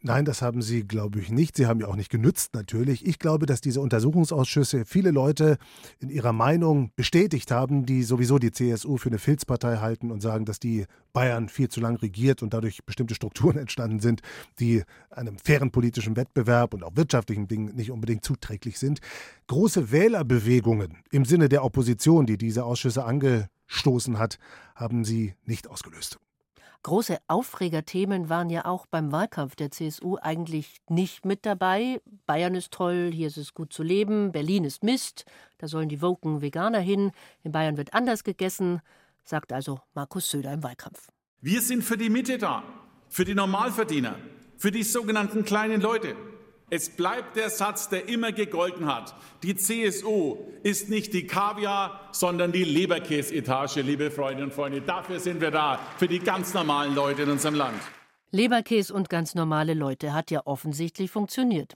[0.00, 1.56] Nein, das haben sie, glaube ich, nicht.
[1.56, 3.04] Sie haben ja auch nicht genützt, natürlich.
[3.04, 5.58] Ich glaube, dass diese Untersuchungsausschüsse viele Leute
[5.98, 10.44] in ihrer Meinung bestätigt haben, die sowieso die CSU für eine Filzpartei halten und sagen,
[10.44, 14.20] dass die Bayern viel zu lang regiert und dadurch bestimmte Strukturen entstanden sind,
[14.60, 19.00] die einem fairen politischen Wettbewerb und auch wirtschaftlichen Dingen nicht unbedingt zuträglich sind.
[19.48, 24.38] Große Wählerbewegungen im Sinne der Opposition, die diese Ausschüsse angestoßen hat,
[24.76, 26.20] haben sie nicht ausgelöst.
[26.88, 32.00] Große Aufregerthemen waren ja auch beim Wahlkampf der CSU eigentlich nicht mit dabei.
[32.24, 35.26] Bayern ist toll, hier ist es gut zu leben, Berlin ist Mist,
[35.58, 37.10] da sollen die woken Veganer hin,
[37.42, 38.80] in Bayern wird anders gegessen,
[39.22, 41.08] sagt also Markus Söder im Wahlkampf.
[41.42, 42.62] Wir sind für die Mitte da,
[43.10, 44.14] für die Normalverdiener,
[44.56, 46.16] für die sogenannten kleinen Leute.
[46.70, 49.14] Es bleibt der Satz, der immer gegolten hat.
[49.42, 54.82] Die CSU ist nicht die Kaviar, sondern die Leberkäsetage, liebe Freundinnen und Freunde.
[54.82, 57.80] Dafür sind wir da, für die ganz normalen Leute in unserem Land.
[58.32, 61.74] Leberkäse und ganz normale Leute hat ja offensichtlich funktioniert.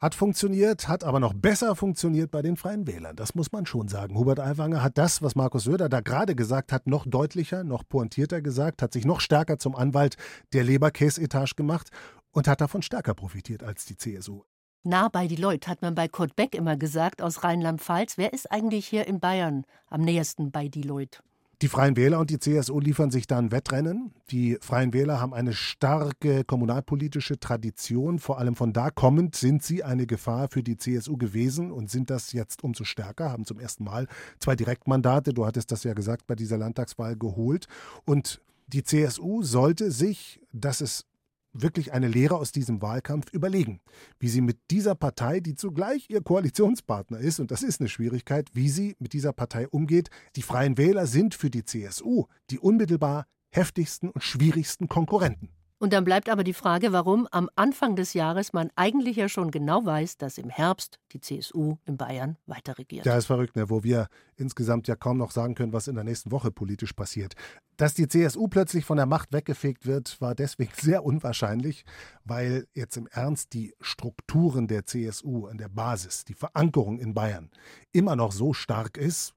[0.00, 3.16] Hat funktioniert, hat aber noch besser funktioniert bei den Freien Wählern.
[3.16, 4.16] Das muss man schon sagen.
[4.16, 8.40] Hubert Aiwanger hat das, was Markus Söder da gerade gesagt hat, noch deutlicher, noch pointierter
[8.40, 10.16] gesagt, hat sich noch stärker zum Anwalt
[10.52, 11.90] der Leberkäse-Etage gemacht
[12.32, 14.42] und hat davon stärker profitiert als die CSU.
[14.82, 18.16] Nah bei die Leute hat man bei Kurt Beck immer gesagt aus Rheinland-Pfalz.
[18.16, 21.18] Wer ist eigentlich hier in Bayern am nähersten bei die Leute?
[21.62, 24.14] Die Freien Wähler und die CSU liefern sich da ein Wettrennen.
[24.30, 28.18] Die Freien Wähler haben eine starke kommunalpolitische Tradition.
[28.18, 32.08] Vor allem von da kommend sind sie eine Gefahr für die CSU gewesen und sind
[32.08, 34.06] das jetzt umso stärker, haben zum ersten Mal
[34.38, 37.66] zwei Direktmandate, du hattest das ja gesagt, bei dieser Landtagswahl geholt.
[38.06, 41.04] Und die CSU sollte sich, dass es
[41.52, 43.80] wirklich eine Lehre aus diesem Wahlkampf überlegen,
[44.18, 48.50] wie sie mit dieser Partei, die zugleich ihr Koalitionspartner ist, und das ist eine Schwierigkeit,
[48.54, 50.10] wie sie mit dieser Partei umgeht.
[50.36, 55.50] Die Freien Wähler sind für die CSU die unmittelbar heftigsten und schwierigsten Konkurrenten.
[55.80, 59.50] Und dann bleibt aber die Frage, warum am Anfang des Jahres man eigentlich ja schon
[59.50, 63.06] genau weiß, dass im Herbst die CSU in Bayern weiter regiert.
[63.06, 63.70] Ja, ist verrückt, ne?
[63.70, 67.32] wo wir insgesamt ja kaum noch sagen können, was in der nächsten Woche politisch passiert.
[67.78, 71.86] Dass die CSU plötzlich von der Macht weggefegt wird, war deswegen sehr unwahrscheinlich,
[72.24, 77.50] weil jetzt im Ernst die Strukturen der CSU an der Basis, die Verankerung in Bayern
[77.92, 79.32] immer noch so stark ist,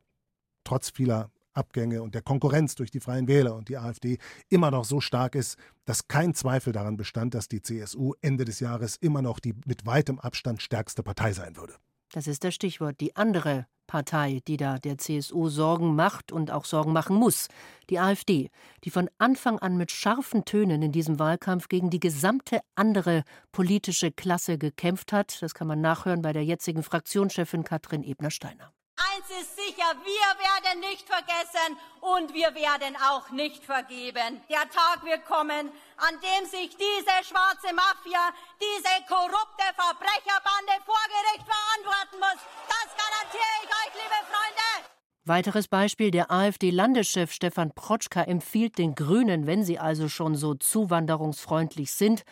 [0.66, 4.18] trotz vieler Abgänge und der Konkurrenz durch die Freien Wähler und die AfD
[4.50, 8.60] immer noch so stark ist, dass kein Zweifel daran bestand, dass die CSU Ende des
[8.60, 11.76] Jahres immer noch die mit weitem Abstand stärkste Partei sein würde.
[12.12, 13.00] Das ist das Stichwort.
[13.02, 17.48] Die andere Partei, die da der CSU Sorgen macht und auch Sorgen machen muss,
[17.90, 18.50] die AfD,
[18.84, 24.12] die von Anfang an mit scharfen Tönen in diesem Wahlkampf gegen die gesamte andere politische
[24.12, 25.42] Klasse gekämpft hat.
[25.42, 28.72] Das kann man nachhören bei der jetzigen Fraktionschefin Katrin Ebner-Steiner.
[28.96, 34.42] Eins ist sicher, wir werden nicht vergessen und wir werden auch nicht vergeben.
[34.50, 38.30] Der Tag wird kommen, an dem sich diese schwarze Mafia,
[38.62, 42.42] diese korrupte Verbrecherbande vor Gericht verantworten muss.
[42.70, 44.90] Das garantiere ich euch, liebe Freunde.
[45.26, 51.92] Weiteres Beispiel, der AfD-Landeschef Stefan Protschka empfiehlt den Grünen, wenn sie also schon so zuwanderungsfreundlich
[51.94, 52.24] sind,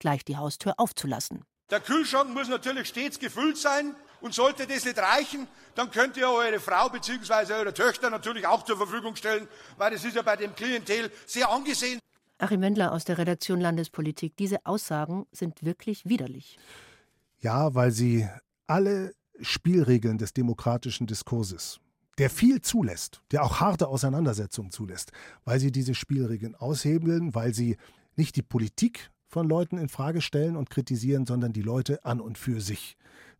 [0.00, 1.44] gleich die Haustür aufzulassen.
[1.70, 3.94] Der Kühlschrank muss natürlich stets gefüllt sein.
[4.20, 7.52] Und sollte das nicht reichen, dann könnt ihr eure Frau bzw.
[7.54, 11.50] eure Töchter natürlich auch zur Verfügung stellen, weil das ist ja bei dem Klientel sehr
[11.50, 11.98] angesehen.
[12.38, 14.36] Achim Wendler aus der Redaktion Landespolitik.
[14.36, 16.58] Diese Aussagen sind wirklich widerlich.
[17.40, 18.28] Ja, weil sie
[18.66, 21.80] alle Spielregeln des demokratischen Diskurses,
[22.18, 25.12] der viel zulässt, der auch harte Auseinandersetzungen zulässt,
[25.44, 27.76] weil sie diese Spielregeln aushebeln, weil sie
[28.16, 32.36] nicht die Politik von Leuten in Frage stellen und kritisieren, sondern die Leute an und
[32.36, 32.96] für sich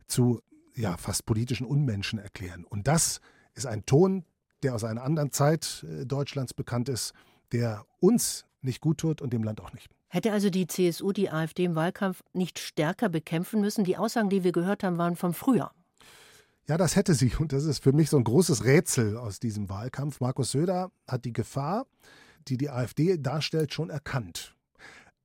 [0.07, 0.41] zu
[0.81, 2.65] ja fast politischen Unmenschen erklären.
[2.65, 3.21] Und das
[3.53, 4.25] ist ein Ton,
[4.63, 7.13] der aus einer anderen Zeit äh, Deutschlands bekannt ist,
[7.51, 9.89] der uns nicht gut tut und dem Land auch nicht.
[10.07, 13.85] Hätte also die CSU die AfD im Wahlkampf nicht stärker bekämpfen müssen?
[13.85, 15.73] Die Aussagen, die wir gehört haben, waren vom Frühjahr.
[16.67, 17.33] Ja, das hätte sie.
[17.37, 20.19] Und das ist für mich so ein großes Rätsel aus diesem Wahlkampf.
[20.19, 21.87] Markus Söder hat die Gefahr,
[22.47, 24.55] die die AfD darstellt, schon erkannt.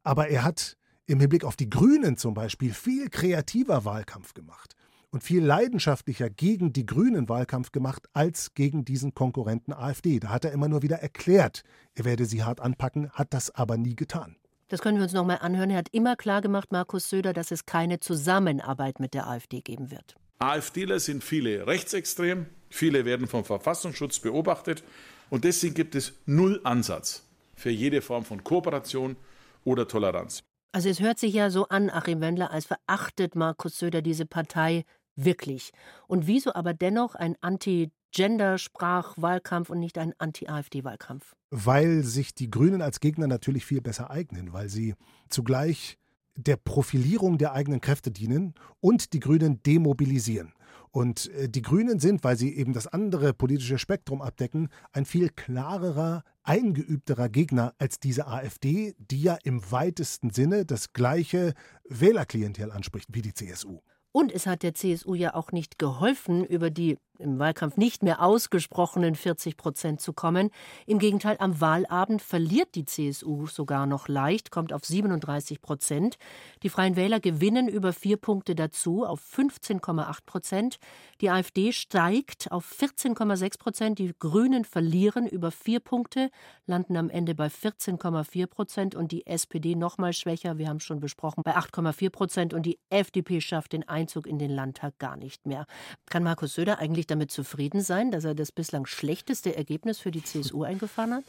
[0.03, 4.77] Aber er hat im Hinblick auf die Grünen zum Beispiel viel kreativer Wahlkampf gemacht
[5.11, 10.21] und viel leidenschaftlicher gegen die Grünen Wahlkampf gemacht als gegen diesen Konkurrenten AfD.
[10.21, 11.62] Da hat er immer nur wieder erklärt,
[11.95, 14.37] er werde sie hart anpacken, hat das aber nie getan.
[14.69, 15.71] Das können wir uns noch mal anhören.
[15.71, 19.90] Er hat immer klar gemacht, Markus Söder, dass es keine Zusammenarbeit mit der AfD geben
[19.90, 20.16] wird.
[20.38, 24.83] AfDler sind viele rechtsextrem, viele werden vom Verfassungsschutz beobachtet
[25.31, 27.23] und deswegen gibt es null Ansatz
[27.55, 29.16] für jede Form von Kooperation
[29.64, 30.42] oder Toleranz.
[30.77, 34.85] Also es hört sich ja so an, Achim Wendler, als verachtet Markus Söder diese Partei
[35.15, 35.71] wirklich.
[36.07, 41.35] Und wieso aber dennoch ein Anti-Gender-Sprach-Wahlkampf und nicht ein Anti-AfD-Wahlkampf?
[41.49, 44.95] Weil sich die Grünen als Gegner natürlich viel besser eignen, weil sie
[45.31, 45.97] zugleich
[46.35, 50.53] der Profilierung der eigenen Kräfte dienen und die Grünen demobilisieren.
[50.97, 55.29] Und äh, die Grünen sind, weil sie eben das andere politische Spektrum abdecken, ein viel
[55.29, 61.53] klarerer, eingeübterer Gegner als diese AfD, die ja im weitesten Sinne das gleiche
[61.87, 63.81] Wählerklientel anspricht wie die CSU.
[64.11, 68.22] Und es hat der CSU ja auch nicht geholfen, über die im Wahlkampf nicht mehr
[68.22, 70.50] ausgesprochenen 40 Prozent zu kommen.
[70.87, 76.18] Im Gegenteil, am Wahlabend verliert die CSU sogar noch leicht, kommt auf 37 Prozent.
[76.62, 80.79] Die Freien Wähler gewinnen über vier Punkte dazu auf 15,8 Prozent.
[81.20, 83.98] Die AfD steigt auf 14,6 Prozent.
[83.98, 86.31] Die Grünen verlieren über vier Punkte,
[86.66, 91.00] landen am Ende bei 14,4 Prozent und die SPD noch mal schwächer, wir haben schon
[91.00, 95.46] besprochen, bei 8,4 Prozent und die FDP schafft den Einzug in den Landtag gar nicht
[95.46, 95.66] mehr.
[96.07, 100.23] Kann Markus Söder eigentlich damit zufrieden sein, dass er das bislang schlechteste Ergebnis für die
[100.23, 101.25] CSU eingefahren hat?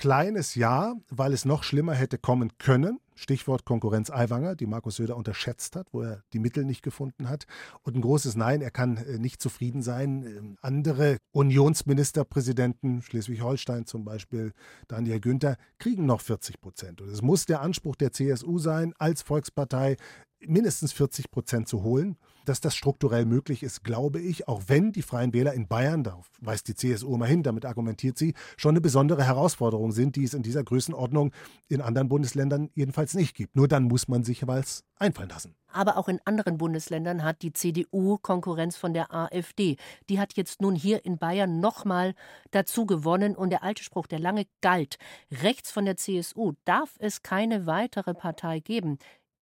[0.00, 3.00] Kleines Ja, weil es noch schlimmer hätte kommen können.
[3.16, 7.44] Stichwort Konkurrenz Aiwanger, die Markus Söder unterschätzt hat, wo er die Mittel nicht gefunden hat.
[7.82, 10.24] Und ein großes Nein, er kann äh, nicht zufrieden sein.
[10.24, 14.54] Ähm, andere Unionsministerpräsidenten, Schleswig-Holstein zum Beispiel,
[14.88, 17.02] Daniel Günther, kriegen noch 40 Prozent.
[17.02, 19.98] Und es muss der Anspruch der CSU sein, als Volkspartei
[20.46, 22.16] mindestens 40 Prozent zu holen.
[22.44, 26.30] Dass das strukturell möglich ist, glaube ich, auch wenn die Freien Wähler in Bayern, darauf
[26.40, 30.34] weist die CSU immer hin, damit argumentiert sie, schon eine besondere Herausforderung sind, die es
[30.34, 31.32] in dieser Größenordnung
[31.68, 33.56] in anderen Bundesländern jedenfalls nicht gibt.
[33.56, 35.54] Nur dann muss man sich was einfallen lassen.
[35.72, 39.76] Aber auch in anderen Bundesländern hat die CDU Konkurrenz von der AfD.
[40.08, 42.14] Die hat jetzt nun hier in Bayern nochmal
[42.50, 43.36] dazu gewonnen.
[43.36, 44.98] Und der alte Spruch, der lange galt,
[45.42, 48.98] rechts von der CSU darf es keine weitere Partei geben.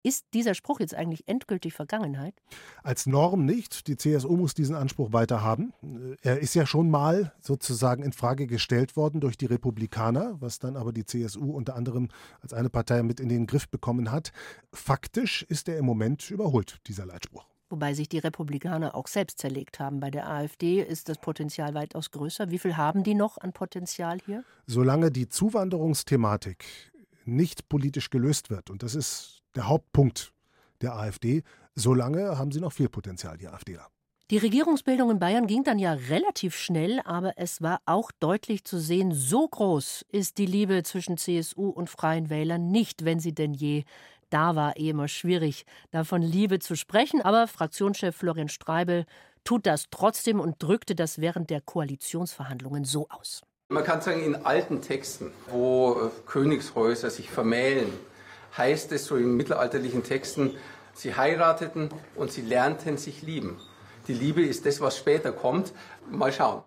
[0.09, 2.33] Ist dieser Spruch jetzt eigentlich endgültig Vergangenheit?
[2.83, 3.88] Als Norm nicht.
[3.88, 5.75] Die CSU muss diesen Anspruch weiter haben.
[6.23, 10.79] Er ist ja schon mal sozusagen in Frage gestellt worden durch die Republikaner, was dann
[10.79, 12.09] aber die CSU unter anderem
[12.40, 14.33] als eine Partei mit in den Griff bekommen hat.
[14.73, 17.44] Faktisch ist er im Moment überholt, dieser Leitspruch.
[17.68, 20.01] Wobei sich die Republikaner auch selbst zerlegt haben.
[20.01, 22.51] Bei der AfD ist das Potenzial weitaus größer.
[22.51, 24.42] Wie viel haben die noch an Potenzial hier?
[24.66, 26.64] Solange die Zuwanderungsthematik
[27.27, 30.33] nicht politisch gelöst wird, und das ist der Hauptpunkt
[30.81, 31.42] der AfD.
[31.75, 33.87] Solange haben sie noch viel Potenzial, die AfDler.
[34.31, 38.79] Die Regierungsbildung in Bayern ging dann ja relativ schnell, aber es war auch deutlich zu
[38.79, 43.55] sehen, so groß ist die Liebe zwischen CSU und Freien Wählern nicht, wenn sie denn
[43.55, 43.85] je
[44.29, 47.23] da war, eh immer schwierig, davon Liebe zu sprechen.
[47.23, 49.07] Aber Fraktionschef Florian Streibel
[49.44, 53.42] tut das trotzdem und drückte das während der Koalitionsverhandlungen so aus.
[53.71, 57.88] Man kann sagen, in alten Texten, wo Königshäuser sich vermählen,
[58.57, 60.57] heißt es so in mittelalterlichen Texten,
[60.95, 63.61] sie heirateten und sie lernten sich lieben.
[64.09, 65.73] Die Liebe ist das, was später kommt.
[66.11, 66.63] Mal schauen.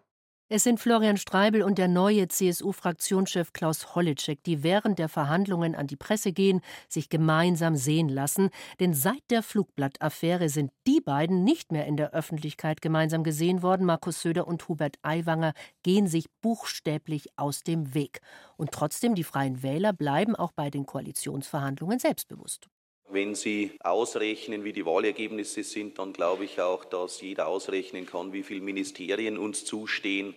[0.54, 5.88] Es sind Florian Streibel und der neue CSU-Fraktionschef Klaus Hollitschek, die während der Verhandlungen an
[5.88, 6.60] die Presse gehen,
[6.90, 8.50] sich gemeinsam sehen lassen.
[8.82, 13.86] Denn seit der Flugblattaffäre sind die beiden nicht mehr in der Öffentlichkeit gemeinsam gesehen worden.
[13.86, 18.20] Markus Söder und Hubert Aiwanger gehen sich buchstäblich aus dem Weg.
[18.58, 22.68] Und trotzdem, die Freien Wähler bleiben auch bei den Koalitionsverhandlungen selbstbewusst.
[23.14, 28.32] Wenn Sie ausrechnen, wie die Wahlergebnisse sind, dann glaube ich auch, dass jeder ausrechnen kann,
[28.32, 30.34] wie viele Ministerien uns zustehen.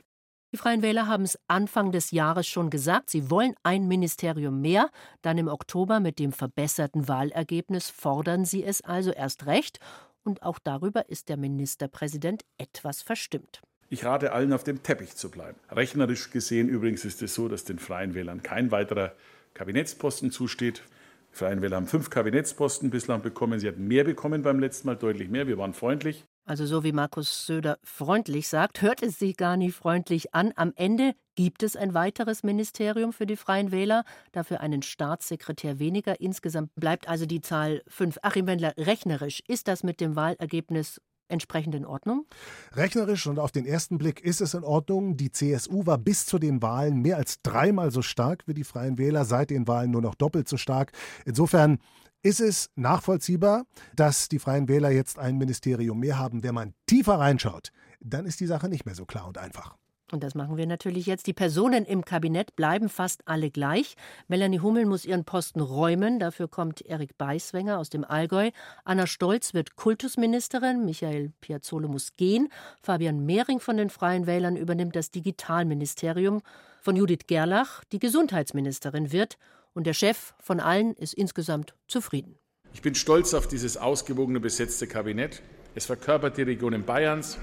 [0.55, 4.89] Die Freien Wähler haben es Anfang des Jahres schon gesagt, sie wollen ein Ministerium mehr.
[5.21, 9.81] Dann im Oktober mit dem verbesserten Wahlergebnis fordern sie es also erst recht.
[10.23, 13.63] Und auch darüber ist der Ministerpräsident etwas verstimmt.
[13.91, 15.59] Ich rate allen, auf dem Teppich zu bleiben.
[15.73, 19.13] Rechnerisch gesehen übrigens ist es so, dass den Freien Wählern kein weiterer
[19.55, 20.85] Kabinettsposten zusteht.
[21.33, 23.59] Die Freien Wähler haben fünf Kabinettsposten bislang bekommen.
[23.59, 25.49] Sie hatten mehr bekommen beim letzten Mal, deutlich mehr.
[25.49, 26.25] Wir waren freundlich.
[26.47, 30.53] Also so wie Markus Söder freundlich sagt, hört es sich gar nicht freundlich an.
[30.57, 36.21] Am Ende gibt es ein weiteres Ministerium für die Freien Wähler, dafür einen Staatssekretär weniger.
[36.21, 38.19] Insgesamt bleibt also die Zahl fünf.
[38.21, 42.27] Achim Wendler, rechnerisch ist das mit dem Wahlergebnis entsprechend in Ordnung?
[42.73, 45.17] Rechnerisch und auf den ersten Blick ist es in Ordnung.
[45.17, 48.99] Die CSU war bis zu den Wahlen mehr als dreimal so stark wie die Freien
[48.99, 50.93] Wähler, seit den Wahlen nur noch doppelt so stark.
[51.25, 51.79] Insofern
[52.25, 56.43] ist es nachvollziehbar, dass die Freien Wähler jetzt ein Ministerium mehr haben.
[56.43, 57.71] Wenn man tiefer reinschaut,
[58.01, 59.77] dann ist die Sache nicht mehr so klar und einfach.
[60.11, 61.27] Und das machen wir natürlich jetzt.
[61.27, 63.97] Die Personen im Kabinett bleiben fast alle gleich.
[64.29, 66.19] Melanie Hummel muss ihren Posten räumen.
[66.19, 68.51] Dafür kommt Erik Beiswenger aus dem Allgäu.
[68.85, 70.85] Anna Stolz wird Kultusministerin.
[70.85, 72.49] Michael Piazzolo muss gehen.
[72.81, 76.43] Fabian Mehring von den Freien Wählern übernimmt das Digitalministerium.
[76.81, 79.37] Von Judith Gerlach die Gesundheitsministerin wird.
[79.75, 82.39] Und der Chef von allen ist insgesamt zufrieden.
[82.73, 85.43] Ich bin stolz auf dieses ausgewogene besetzte Kabinett.
[85.75, 87.39] Es verkörpert die Regionen Bayerns.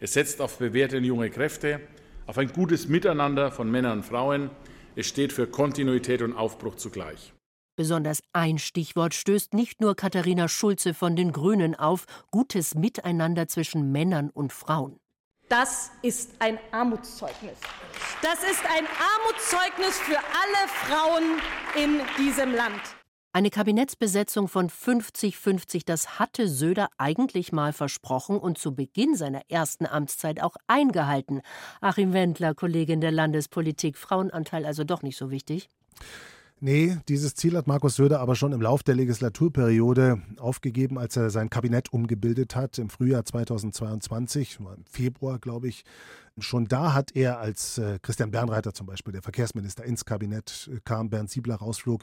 [0.00, 1.80] Es setzt auf bewährte junge Kräfte
[2.26, 4.50] auf ein gutes Miteinander von Männern und Frauen.
[4.94, 7.32] Es steht für Kontinuität und Aufbruch zugleich.
[7.74, 13.92] Besonders ein Stichwort stößt nicht nur Katharina Schulze von den Grünen auf, gutes Miteinander zwischen
[13.92, 14.98] Männern und Frauen.
[15.48, 17.58] Das ist ein Armutszeugnis.
[18.20, 21.40] Das ist ein Armutszeugnis für alle Frauen
[21.74, 22.82] in diesem Land.
[23.32, 29.86] Eine Kabinettsbesetzung von 50-50, das hatte Söder eigentlich mal versprochen und zu Beginn seiner ersten
[29.86, 31.40] Amtszeit auch eingehalten.
[31.80, 35.68] Achim Wendler, Kollegin der Landespolitik, Frauenanteil also doch nicht so wichtig.
[36.60, 41.30] Nee, dieses Ziel hat Markus Söder aber schon im Lauf der Legislaturperiode aufgegeben, als er
[41.30, 45.84] sein Kabinett umgebildet hat im Frühjahr 2022, im Februar, glaube ich.
[46.40, 50.80] Schon da hat er, als äh, Christian Bernreiter zum Beispiel, der Verkehrsminister, ins Kabinett äh,
[50.84, 52.02] kam, Bernd Siebler rausflog,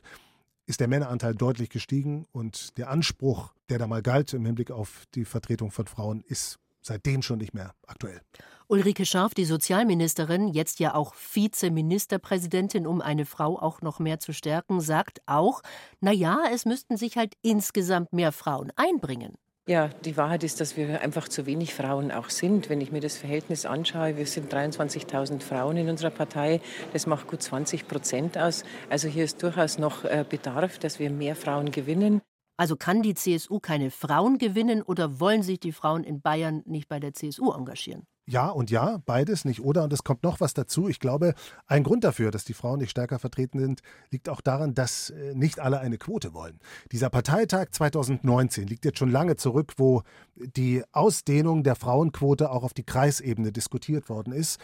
[0.67, 5.03] ist der Männeranteil deutlich gestiegen und der Anspruch, der da mal galt im Hinblick auf
[5.15, 8.21] die Vertretung von Frauen, ist seitdem schon nicht mehr aktuell.
[8.67, 14.33] Ulrike Scharf, die Sozialministerin, jetzt ja auch Vizeministerpräsidentin, um eine Frau auch noch mehr zu
[14.33, 15.61] stärken, sagt auch,
[15.99, 19.35] na ja, es müssten sich halt insgesamt mehr Frauen einbringen.
[19.67, 22.69] Ja, die Wahrheit ist, dass wir einfach zu wenig Frauen auch sind.
[22.69, 26.61] Wenn ich mir das Verhältnis anschaue, wir sind 23.000 Frauen in unserer Partei.
[26.93, 28.63] Das macht gut 20 Prozent aus.
[28.91, 32.21] Also hier ist durchaus noch äh, Bedarf, dass wir mehr Frauen gewinnen.
[32.57, 36.87] Also kann die CSU keine Frauen gewinnen oder wollen sich die Frauen in Bayern nicht
[36.87, 38.07] bei der CSU engagieren?
[38.27, 39.83] Ja und ja, beides nicht oder.
[39.83, 40.89] Und es kommt noch was dazu.
[40.89, 41.35] Ich glaube,
[41.67, 45.35] ein Grund dafür, dass die Frauen nicht stärker vertreten sind, liegt auch daran, dass äh,
[45.35, 46.59] nicht alle eine Quote wollen.
[46.91, 50.01] Dieser Parteitag 2019 liegt jetzt schon lange zurück, wo
[50.35, 54.59] die Ausdehnung der Frauenquote auch auf die Kreisebene diskutiert worden ist.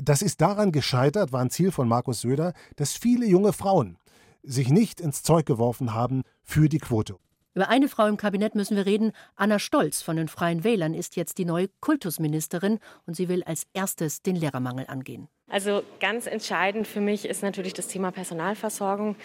[0.00, 3.98] Das ist daran gescheitert, war ein Ziel von Markus Söder, dass viele junge Frauen
[4.42, 7.18] sich nicht ins Zeug geworfen haben für die Quote.
[7.56, 9.12] Über eine Frau im Kabinett müssen wir reden.
[9.34, 13.66] Anna Stolz von den Freien Wählern ist jetzt die neue Kultusministerin und sie will als
[13.72, 15.28] erstes den Lehrermangel angehen.
[15.48, 19.16] Also ganz entscheidend für mich ist natürlich das Thema Personalversorgung.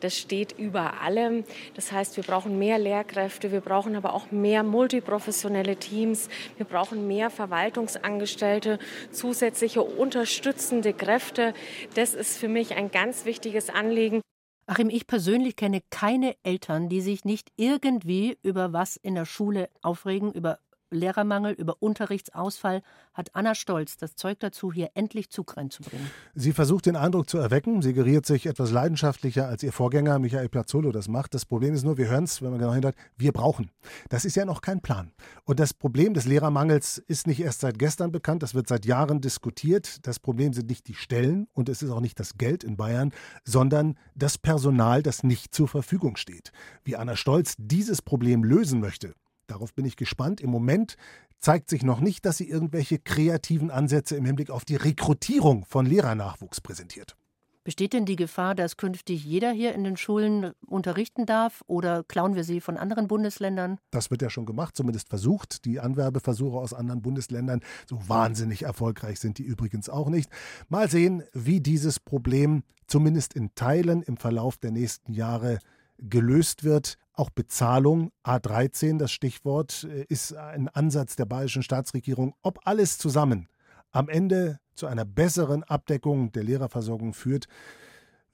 [0.00, 1.44] Das steht über allem.
[1.74, 7.06] Das heißt, wir brauchen mehr Lehrkräfte, wir brauchen aber auch mehr multiprofessionelle Teams, wir brauchen
[7.06, 8.78] mehr Verwaltungsangestellte,
[9.10, 11.52] zusätzliche unterstützende Kräfte.
[11.96, 14.22] Das ist für mich ein ganz wichtiges Anliegen.
[14.66, 19.68] Achim, ich persönlich kenne keine Eltern, die sich nicht irgendwie über was in der Schule
[19.82, 20.58] aufregen, über
[20.94, 22.82] Lehrermangel, über Unterrichtsausfall,
[23.12, 26.10] hat Anna Stolz das Zeug dazu, hier endlich Zug reinzubringen.
[26.34, 30.48] Sie versucht den Eindruck zu erwecken, sie geriert sich etwas leidenschaftlicher, als ihr Vorgänger Michael
[30.48, 31.34] Piazzolo das macht.
[31.34, 33.70] Das Problem ist nur, wir hören es, wenn man genau hinhört, wir brauchen.
[34.08, 35.12] Das ist ja noch kein Plan.
[35.44, 39.20] Und das Problem des Lehrermangels ist nicht erst seit gestern bekannt, das wird seit Jahren
[39.20, 40.06] diskutiert.
[40.06, 43.12] Das Problem sind nicht die Stellen und es ist auch nicht das Geld in Bayern,
[43.44, 46.52] sondern das Personal, das nicht zur Verfügung steht.
[46.84, 49.14] Wie Anna Stolz dieses Problem lösen möchte,
[49.46, 50.40] Darauf bin ich gespannt.
[50.40, 50.96] Im Moment
[51.38, 55.86] zeigt sich noch nicht, dass sie irgendwelche kreativen Ansätze im Hinblick auf die Rekrutierung von
[55.86, 57.16] Lehrernachwuchs präsentiert.
[57.64, 62.34] Besteht denn die Gefahr, dass künftig jeder hier in den Schulen unterrichten darf oder klauen
[62.34, 63.78] wir sie von anderen Bundesländern?
[63.90, 65.64] Das wird ja schon gemacht, zumindest versucht.
[65.64, 70.30] Die Anwerbeversuche aus anderen Bundesländern, so wahnsinnig erfolgreich sind die übrigens auch nicht.
[70.68, 75.58] Mal sehen, wie dieses Problem zumindest in Teilen im Verlauf der nächsten Jahre
[75.98, 76.98] gelöst wird.
[77.14, 82.34] Auch Bezahlung, A13, das Stichwort, äh, ist ein Ansatz der bayerischen Staatsregierung.
[82.42, 83.48] Ob alles zusammen
[83.92, 87.46] am Ende zu einer besseren Abdeckung der Lehrerversorgung führt,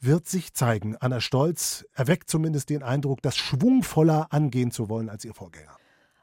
[0.01, 0.97] wird sich zeigen.
[0.97, 5.77] Anna Stolz erweckt zumindest den Eindruck, das schwungvoller angehen zu wollen als ihr Vorgänger.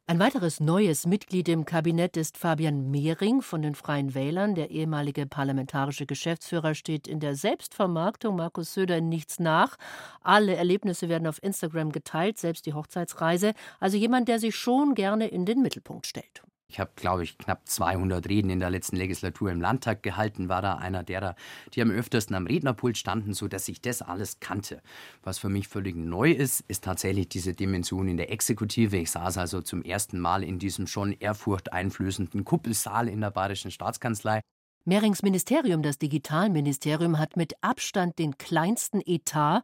[0.10, 4.56] Ein weiteres neues Mitglied im Kabinett ist Fabian Mehring von den Freien Wählern.
[4.56, 9.76] Der ehemalige parlamentarische Geschäftsführer steht in der Selbstvermarktung Markus Söder nichts nach.
[10.22, 13.52] Alle Erlebnisse werden auf Instagram geteilt, selbst die Hochzeitsreise.
[13.82, 16.42] Also jemand, der sich schon gerne in den Mittelpunkt stellt.
[16.70, 20.62] Ich habe, glaube ich, knapp 200 Reden in der letzten Legislatur im Landtag gehalten, war
[20.62, 21.36] da einer derer,
[21.74, 24.82] die am öftersten am Rednerpult standen, so dass ich das alles kannte.
[25.24, 28.98] Was für mich völlig neu ist, ist tatsächlich diese Dimension in der Exekutive.
[28.98, 34.42] Ich saß also zum ersten Mal in diesem schon ehrfurchteinflößenden Kuppelsaal in der Bayerischen Staatskanzlei.
[34.84, 39.64] Mehrings Ministerium, das Digitalministerium, hat mit Abstand den kleinsten Etat.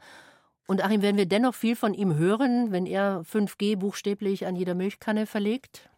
[0.68, 4.76] Und Achim, werden wir dennoch viel von ihm hören, wenn er 5G buchstäblich an jeder
[4.76, 5.90] Milchkanne verlegt?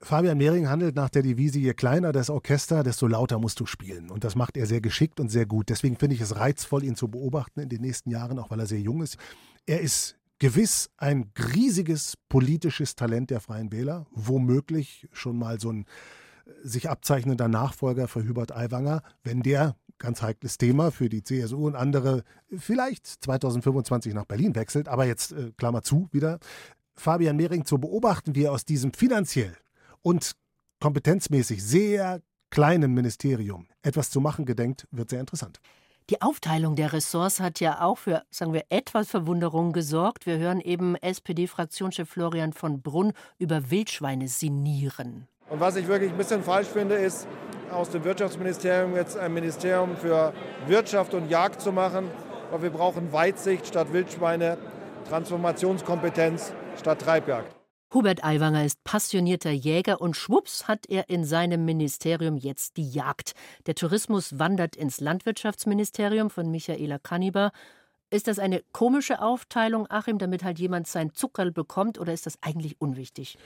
[0.00, 4.10] Fabian Mehring handelt nach der Devise, je kleiner das Orchester, desto lauter musst du spielen.
[4.10, 5.70] Und das macht er sehr geschickt und sehr gut.
[5.70, 8.66] Deswegen finde ich es reizvoll, ihn zu beobachten in den nächsten Jahren, auch weil er
[8.66, 9.16] sehr jung ist.
[9.66, 15.86] Er ist gewiss ein riesiges politisches Talent der Freien Wähler, womöglich schon mal so ein
[16.44, 21.66] äh, sich abzeichnender Nachfolger für Hubert Aiwanger, wenn der ganz heikles Thema für die CSU
[21.66, 22.24] und andere
[22.54, 26.40] vielleicht 2025 nach Berlin wechselt, aber jetzt äh, Klammer zu wieder.
[26.96, 29.56] Fabian Mehring zu beobachten, wie er aus diesem finanziell
[30.04, 30.36] und
[30.80, 35.60] kompetenzmäßig sehr kleinen Ministerium etwas zu machen gedenkt, wird sehr interessant.
[36.10, 40.26] Die Aufteilung der Ressorts hat ja auch für, sagen wir, etwas Verwunderung gesorgt.
[40.26, 45.26] Wir hören eben SPD-Fraktionschef Florian von Brunn über Wildschweine sinieren.
[45.48, 47.26] Und was ich wirklich ein bisschen falsch finde, ist,
[47.70, 50.34] aus dem Wirtschaftsministerium jetzt ein Ministerium für
[50.66, 52.10] Wirtschaft und Jagd zu machen.
[52.50, 54.58] Weil wir brauchen Weitsicht statt Wildschweine,
[55.08, 57.53] Transformationskompetenz statt Treibjagd.
[57.94, 63.34] Hubert Aiwanger ist passionierter Jäger und schwupps hat er in seinem Ministerium jetzt die Jagd.
[63.66, 67.52] Der Tourismus wandert ins Landwirtschaftsministerium von Michaela Kanniber.
[68.10, 72.36] Ist das eine komische Aufteilung, Achim, damit halt jemand sein Zuckerl bekommt, oder ist das
[72.42, 73.38] eigentlich unwichtig?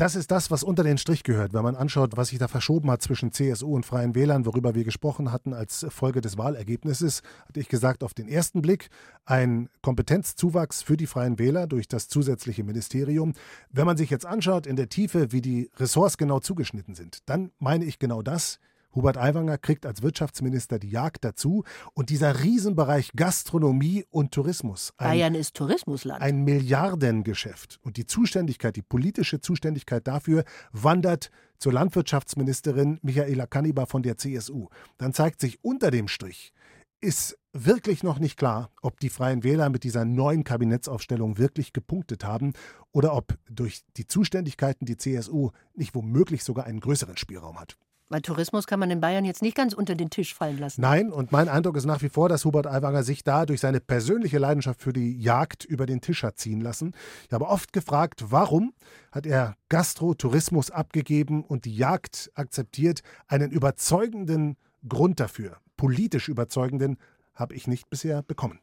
[0.00, 2.90] Das ist das, was unter den Strich gehört, wenn man anschaut, was sich da verschoben
[2.90, 7.60] hat zwischen CSU und Freien Wählern, worüber wir gesprochen hatten als Folge des Wahlergebnisses, hatte
[7.60, 8.88] ich gesagt, auf den ersten Blick
[9.26, 13.34] ein Kompetenzzuwachs für die Freien Wähler durch das zusätzliche Ministerium.
[13.68, 17.50] Wenn man sich jetzt anschaut in der Tiefe, wie die Ressorts genau zugeschnitten sind, dann
[17.58, 18.58] meine ich genau das.
[18.94, 21.64] Hubert Aiwanger kriegt als Wirtschaftsminister die Jagd dazu
[21.94, 24.92] und dieser Riesenbereich Gastronomie und Tourismus.
[24.96, 26.20] Ein, Bayern ist Tourismusland.
[26.20, 27.78] Ein Milliardengeschäft.
[27.82, 34.68] Und die Zuständigkeit, die politische Zuständigkeit dafür wandert zur Landwirtschaftsministerin Michaela Kannibar von der CSU.
[34.98, 36.52] Dann zeigt sich unter dem Strich,
[37.00, 42.24] ist wirklich noch nicht klar, ob die Freien Wähler mit dieser neuen Kabinettsaufstellung wirklich gepunktet
[42.24, 42.52] haben
[42.92, 47.76] oder ob durch die Zuständigkeiten die CSU nicht womöglich sogar einen größeren Spielraum hat.
[48.10, 50.80] Weil Tourismus kann man in Bayern jetzt nicht ganz unter den Tisch fallen lassen.
[50.80, 53.78] Nein, und mein Eindruck ist nach wie vor, dass Hubert Aiwanger sich da durch seine
[53.78, 56.92] persönliche Leidenschaft für die Jagd über den Tisch hat ziehen lassen.
[57.28, 58.74] Ich habe oft gefragt, warum
[59.12, 63.02] hat er Gastro-Tourismus abgegeben und die Jagd akzeptiert?
[63.28, 64.56] Einen überzeugenden
[64.88, 66.96] Grund dafür, politisch überzeugenden,
[67.36, 68.58] habe ich nicht bisher bekommen.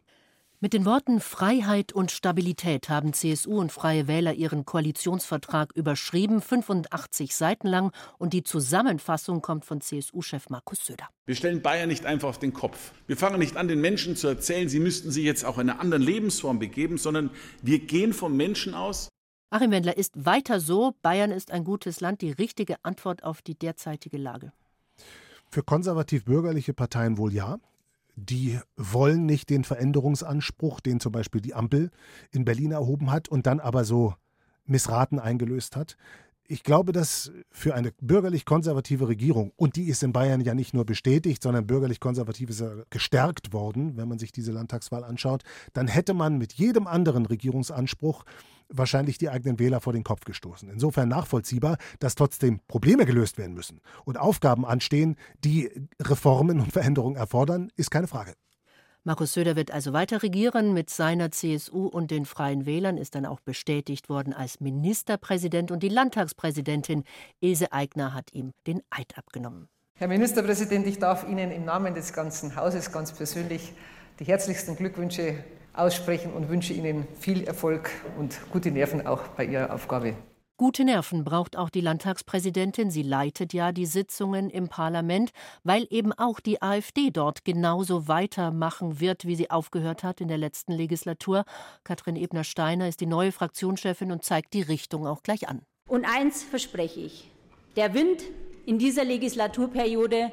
[0.60, 7.36] Mit den Worten Freiheit und Stabilität haben CSU und Freie Wähler ihren Koalitionsvertrag überschrieben, 85
[7.36, 11.10] Seiten lang, und die Zusammenfassung kommt von CSU-Chef Markus Söder.
[11.28, 12.92] Wir stellen Bayern nicht einfach auf den Kopf.
[13.06, 15.80] Wir fangen nicht an, den Menschen zu erzählen, sie müssten sich jetzt auch in eine
[15.80, 17.30] andere Lebensform begeben, sondern
[17.62, 19.10] wir gehen vom Menschen aus.
[19.52, 23.54] Achim Wendler ist weiter so, Bayern ist ein gutes Land, die richtige Antwort auf die
[23.54, 24.52] derzeitige Lage.
[25.52, 27.60] Für konservativ-bürgerliche Parteien wohl ja
[28.18, 31.92] die wollen nicht den Veränderungsanspruch, den zum Beispiel die Ampel
[32.32, 34.16] in Berlin erhoben hat und dann aber so
[34.66, 35.98] missraten eingelöst hat.
[36.50, 40.86] Ich glaube, dass für eine bürgerlich-konservative Regierung, und die ist in Bayern ja nicht nur
[40.86, 45.44] bestätigt, sondern bürgerlich-konservativ ist ja gestärkt worden, wenn man sich diese Landtagswahl anschaut,
[45.74, 48.24] dann hätte man mit jedem anderen Regierungsanspruch
[48.70, 50.70] wahrscheinlich die eigenen Wähler vor den Kopf gestoßen.
[50.70, 55.70] Insofern nachvollziehbar, dass trotzdem Probleme gelöst werden müssen und Aufgaben anstehen, die
[56.02, 58.34] Reformen und Veränderungen erfordern, ist keine Frage.
[59.08, 60.74] Markus Söder wird also weiter regieren.
[60.74, 65.82] Mit seiner CSU und den Freien Wählern ist dann auch bestätigt worden als Ministerpräsident und
[65.82, 67.06] die Landtagspräsidentin
[67.40, 69.70] Ilse Aigner hat ihm den Eid abgenommen.
[69.94, 73.74] Herr Ministerpräsident, ich darf Ihnen im Namen des ganzen Hauses ganz persönlich
[74.20, 75.44] die herzlichsten Glückwünsche
[75.78, 80.16] aussprechen und wünsche Ihnen viel Erfolg und gute Nerven auch bei Ihrer Aufgabe.
[80.60, 82.90] Gute Nerven braucht auch die Landtagspräsidentin.
[82.90, 85.30] Sie leitet ja die Sitzungen im Parlament,
[85.64, 90.40] weil eben auch die AfD dort genauso weitermachen wird, wie sie aufgehört hat in der
[90.40, 91.46] letzten Legislatur.
[91.84, 95.62] Katrin Ebner-Steiner ist die neue Fraktionschefin und zeigt die Richtung auch gleich an.
[95.88, 97.30] Und eins verspreche ich:
[97.76, 98.24] Der Wind
[98.66, 100.32] in dieser Legislaturperiode,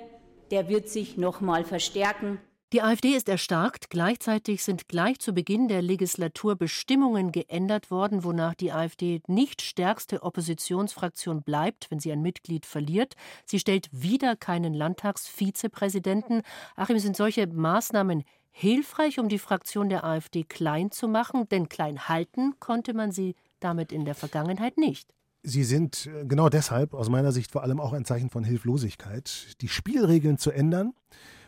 [0.50, 2.38] der wird sich noch mal verstärken.
[2.74, 3.88] Die AfD ist erstarkt.
[3.88, 10.24] Gleichzeitig sind gleich zu Beginn der Legislatur Bestimmungen geändert worden, wonach die AfD nicht stärkste
[10.24, 13.14] Oppositionsfraktion bleibt, wenn sie ein Mitglied verliert.
[13.46, 16.42] Sie stellt wieder keinen Landtagsvizepräsidenten.
[16.74, 21.48] Achim, sind solche Maßnahmen hilfreich, um die Fraktion der AfD klein zu machen?
[21.48, 25.14] Denn klein halten konnte man sie damit in der Vergangenheit nicht.
[25.44, 29.60] Sie sind äh, genau deshalb aus meiner Sicht vor allem auch ein Zeichen von Hilflosigkeit.
[29.60, 30.92] Die Spielregeln zu ändern,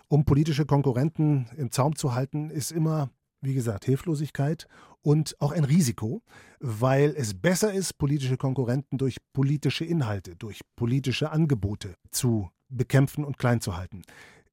[0.08, 4.66] um politische Konkurrenten im Zaum zu halten, ist immer, wie gesagt, Hilflosigkeit
[5.02, 6.22] und auch ein Risiko,
[6.60, 13.38] weil es besser ist, politische Konkurrenten durch politische Inhalte, durch politische Angebote zu bekämpfen und
[13.38, 14.02] klein zu halten.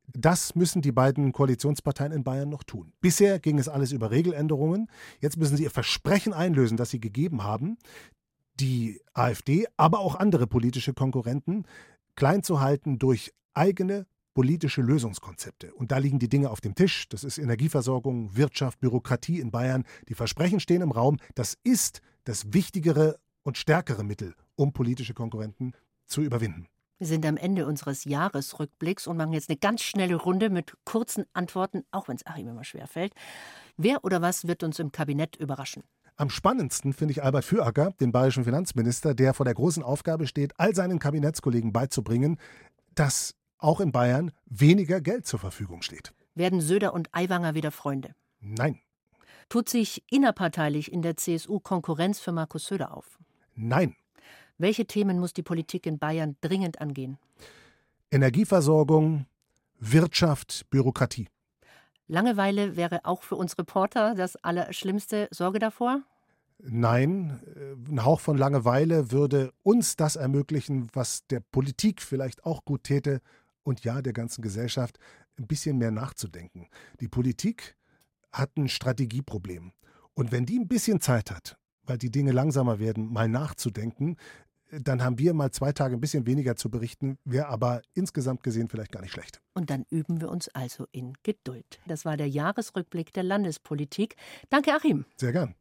[0.07, 2.93] Das müssen die beiden Koalitionsparteien in Bayern noch tun.
[2.99, 4.87] Bisher ging es alles über Regeländerungen.
[5.21, 7.77] Jetzt müssen sie ihr Versprechen einlösen, das sie gegeben haben,
[8.59, 11.65] die AfD, aber auch andere politische Konkurrenten
[12.15, 15.73] klein zu halten durch eigene politische Lösungskonzepte.
[15.73, 17.07] Und da liegen die Dinge auf dem Tisch.
[17.09, 19.83] Das ist Energieversorgung, Wirtschaft, Bürokratie in Bayern.
[20.09, 21.17] Die Versprechen stehen im Raum.
[21.35, 25.73] Das ist das wichtigere und stärkere Mittel, um politische Konkurrenten
[26.05, 26.67] zu überwinden.
[26.99, 31.25] Wir sind am Ende unseres Jahresrückblicks und machen jetzt eine ganz schnelle Runde mit kurzen
[31.33, 33.13] Antworten, auch wenn es Achim immer schwerfällt.
[33.75, 35.83] Wer oder was wird uns im Kabinett überraschen?
[36.15, 40.53] Am spannendsten finde ich Albert Füracker, den bayerischen Finanzminister, der vor der großen Aufgabe steht,
[40.59, 42.37] all seinen Kabinettskollegen beizubringen,
[42.93, 46.13] dass auch in Bayern weniger Geld zur Verfügung steht.
[46.35, 48.15] Werden Söder und Aiwanger wieder Freunde?
[48.39, 48.79] Nein.
[49.49, 53.19] Tut sich innerparteilich in der CSU Konkurrenz für Markus Söder auf?
[53.55, 53.95] Nein.
[54.57, 57.17] Welche Themen muss die Politik in Bayern dringend angehen?
[58.11, 59.25] Energieversorgung,
[59.79, 61.27] Wirtschaft, Bürokratie.
[62.07, 65.27] Langeweile wäre auch für uns Reporter das Allerschlimmste.
[65.31, 66.01] Sorge davor?
[66.59, 67.41] Nein,
[67.89, 73.21] ein Hauch von Langeweile würde uns das ermöglichen, was der Politik vielleicht auch gut täte,
[73.63, 74.99] und ja der ganzen Gesellschaft
[75.37, 76.67] ein bisschen mehr nachzudenken.
[76.99, 77.75] Die Politik
[78.31, 79.71] hat ein Strategieproblem.
[80.13, 84.17] Und wenn die ein bisschen Zeit hat, weil die Dinge langsamer werden, mal nachzudenken,
[84.81, 88.69] dann haben wir mal zwei Tage ein bisschen weniger zu berichten, wäre aber insgesamt gesehen
[88.69, 89.39] vielleicht gar nicht schlecht.
[89.53, 91.79] Und dann üben wir uns also in Geduld.
[91.85, 94.15] Das war der Jahresrückblick der Landespolitik.
[94.49, 95.05] Danke, Achim.
[95.15, 95.55] Sehr gern.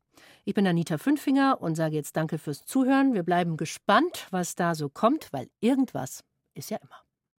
[0.45, 3.15] Ich bin Anita Fünfinger und sage jetzt Danke fürs Zuhören.
[3.15, 6.25] Wir bleiben gespannt, was da so kommt, weil irgendwas
[6.55, 7.03] ist ja immer.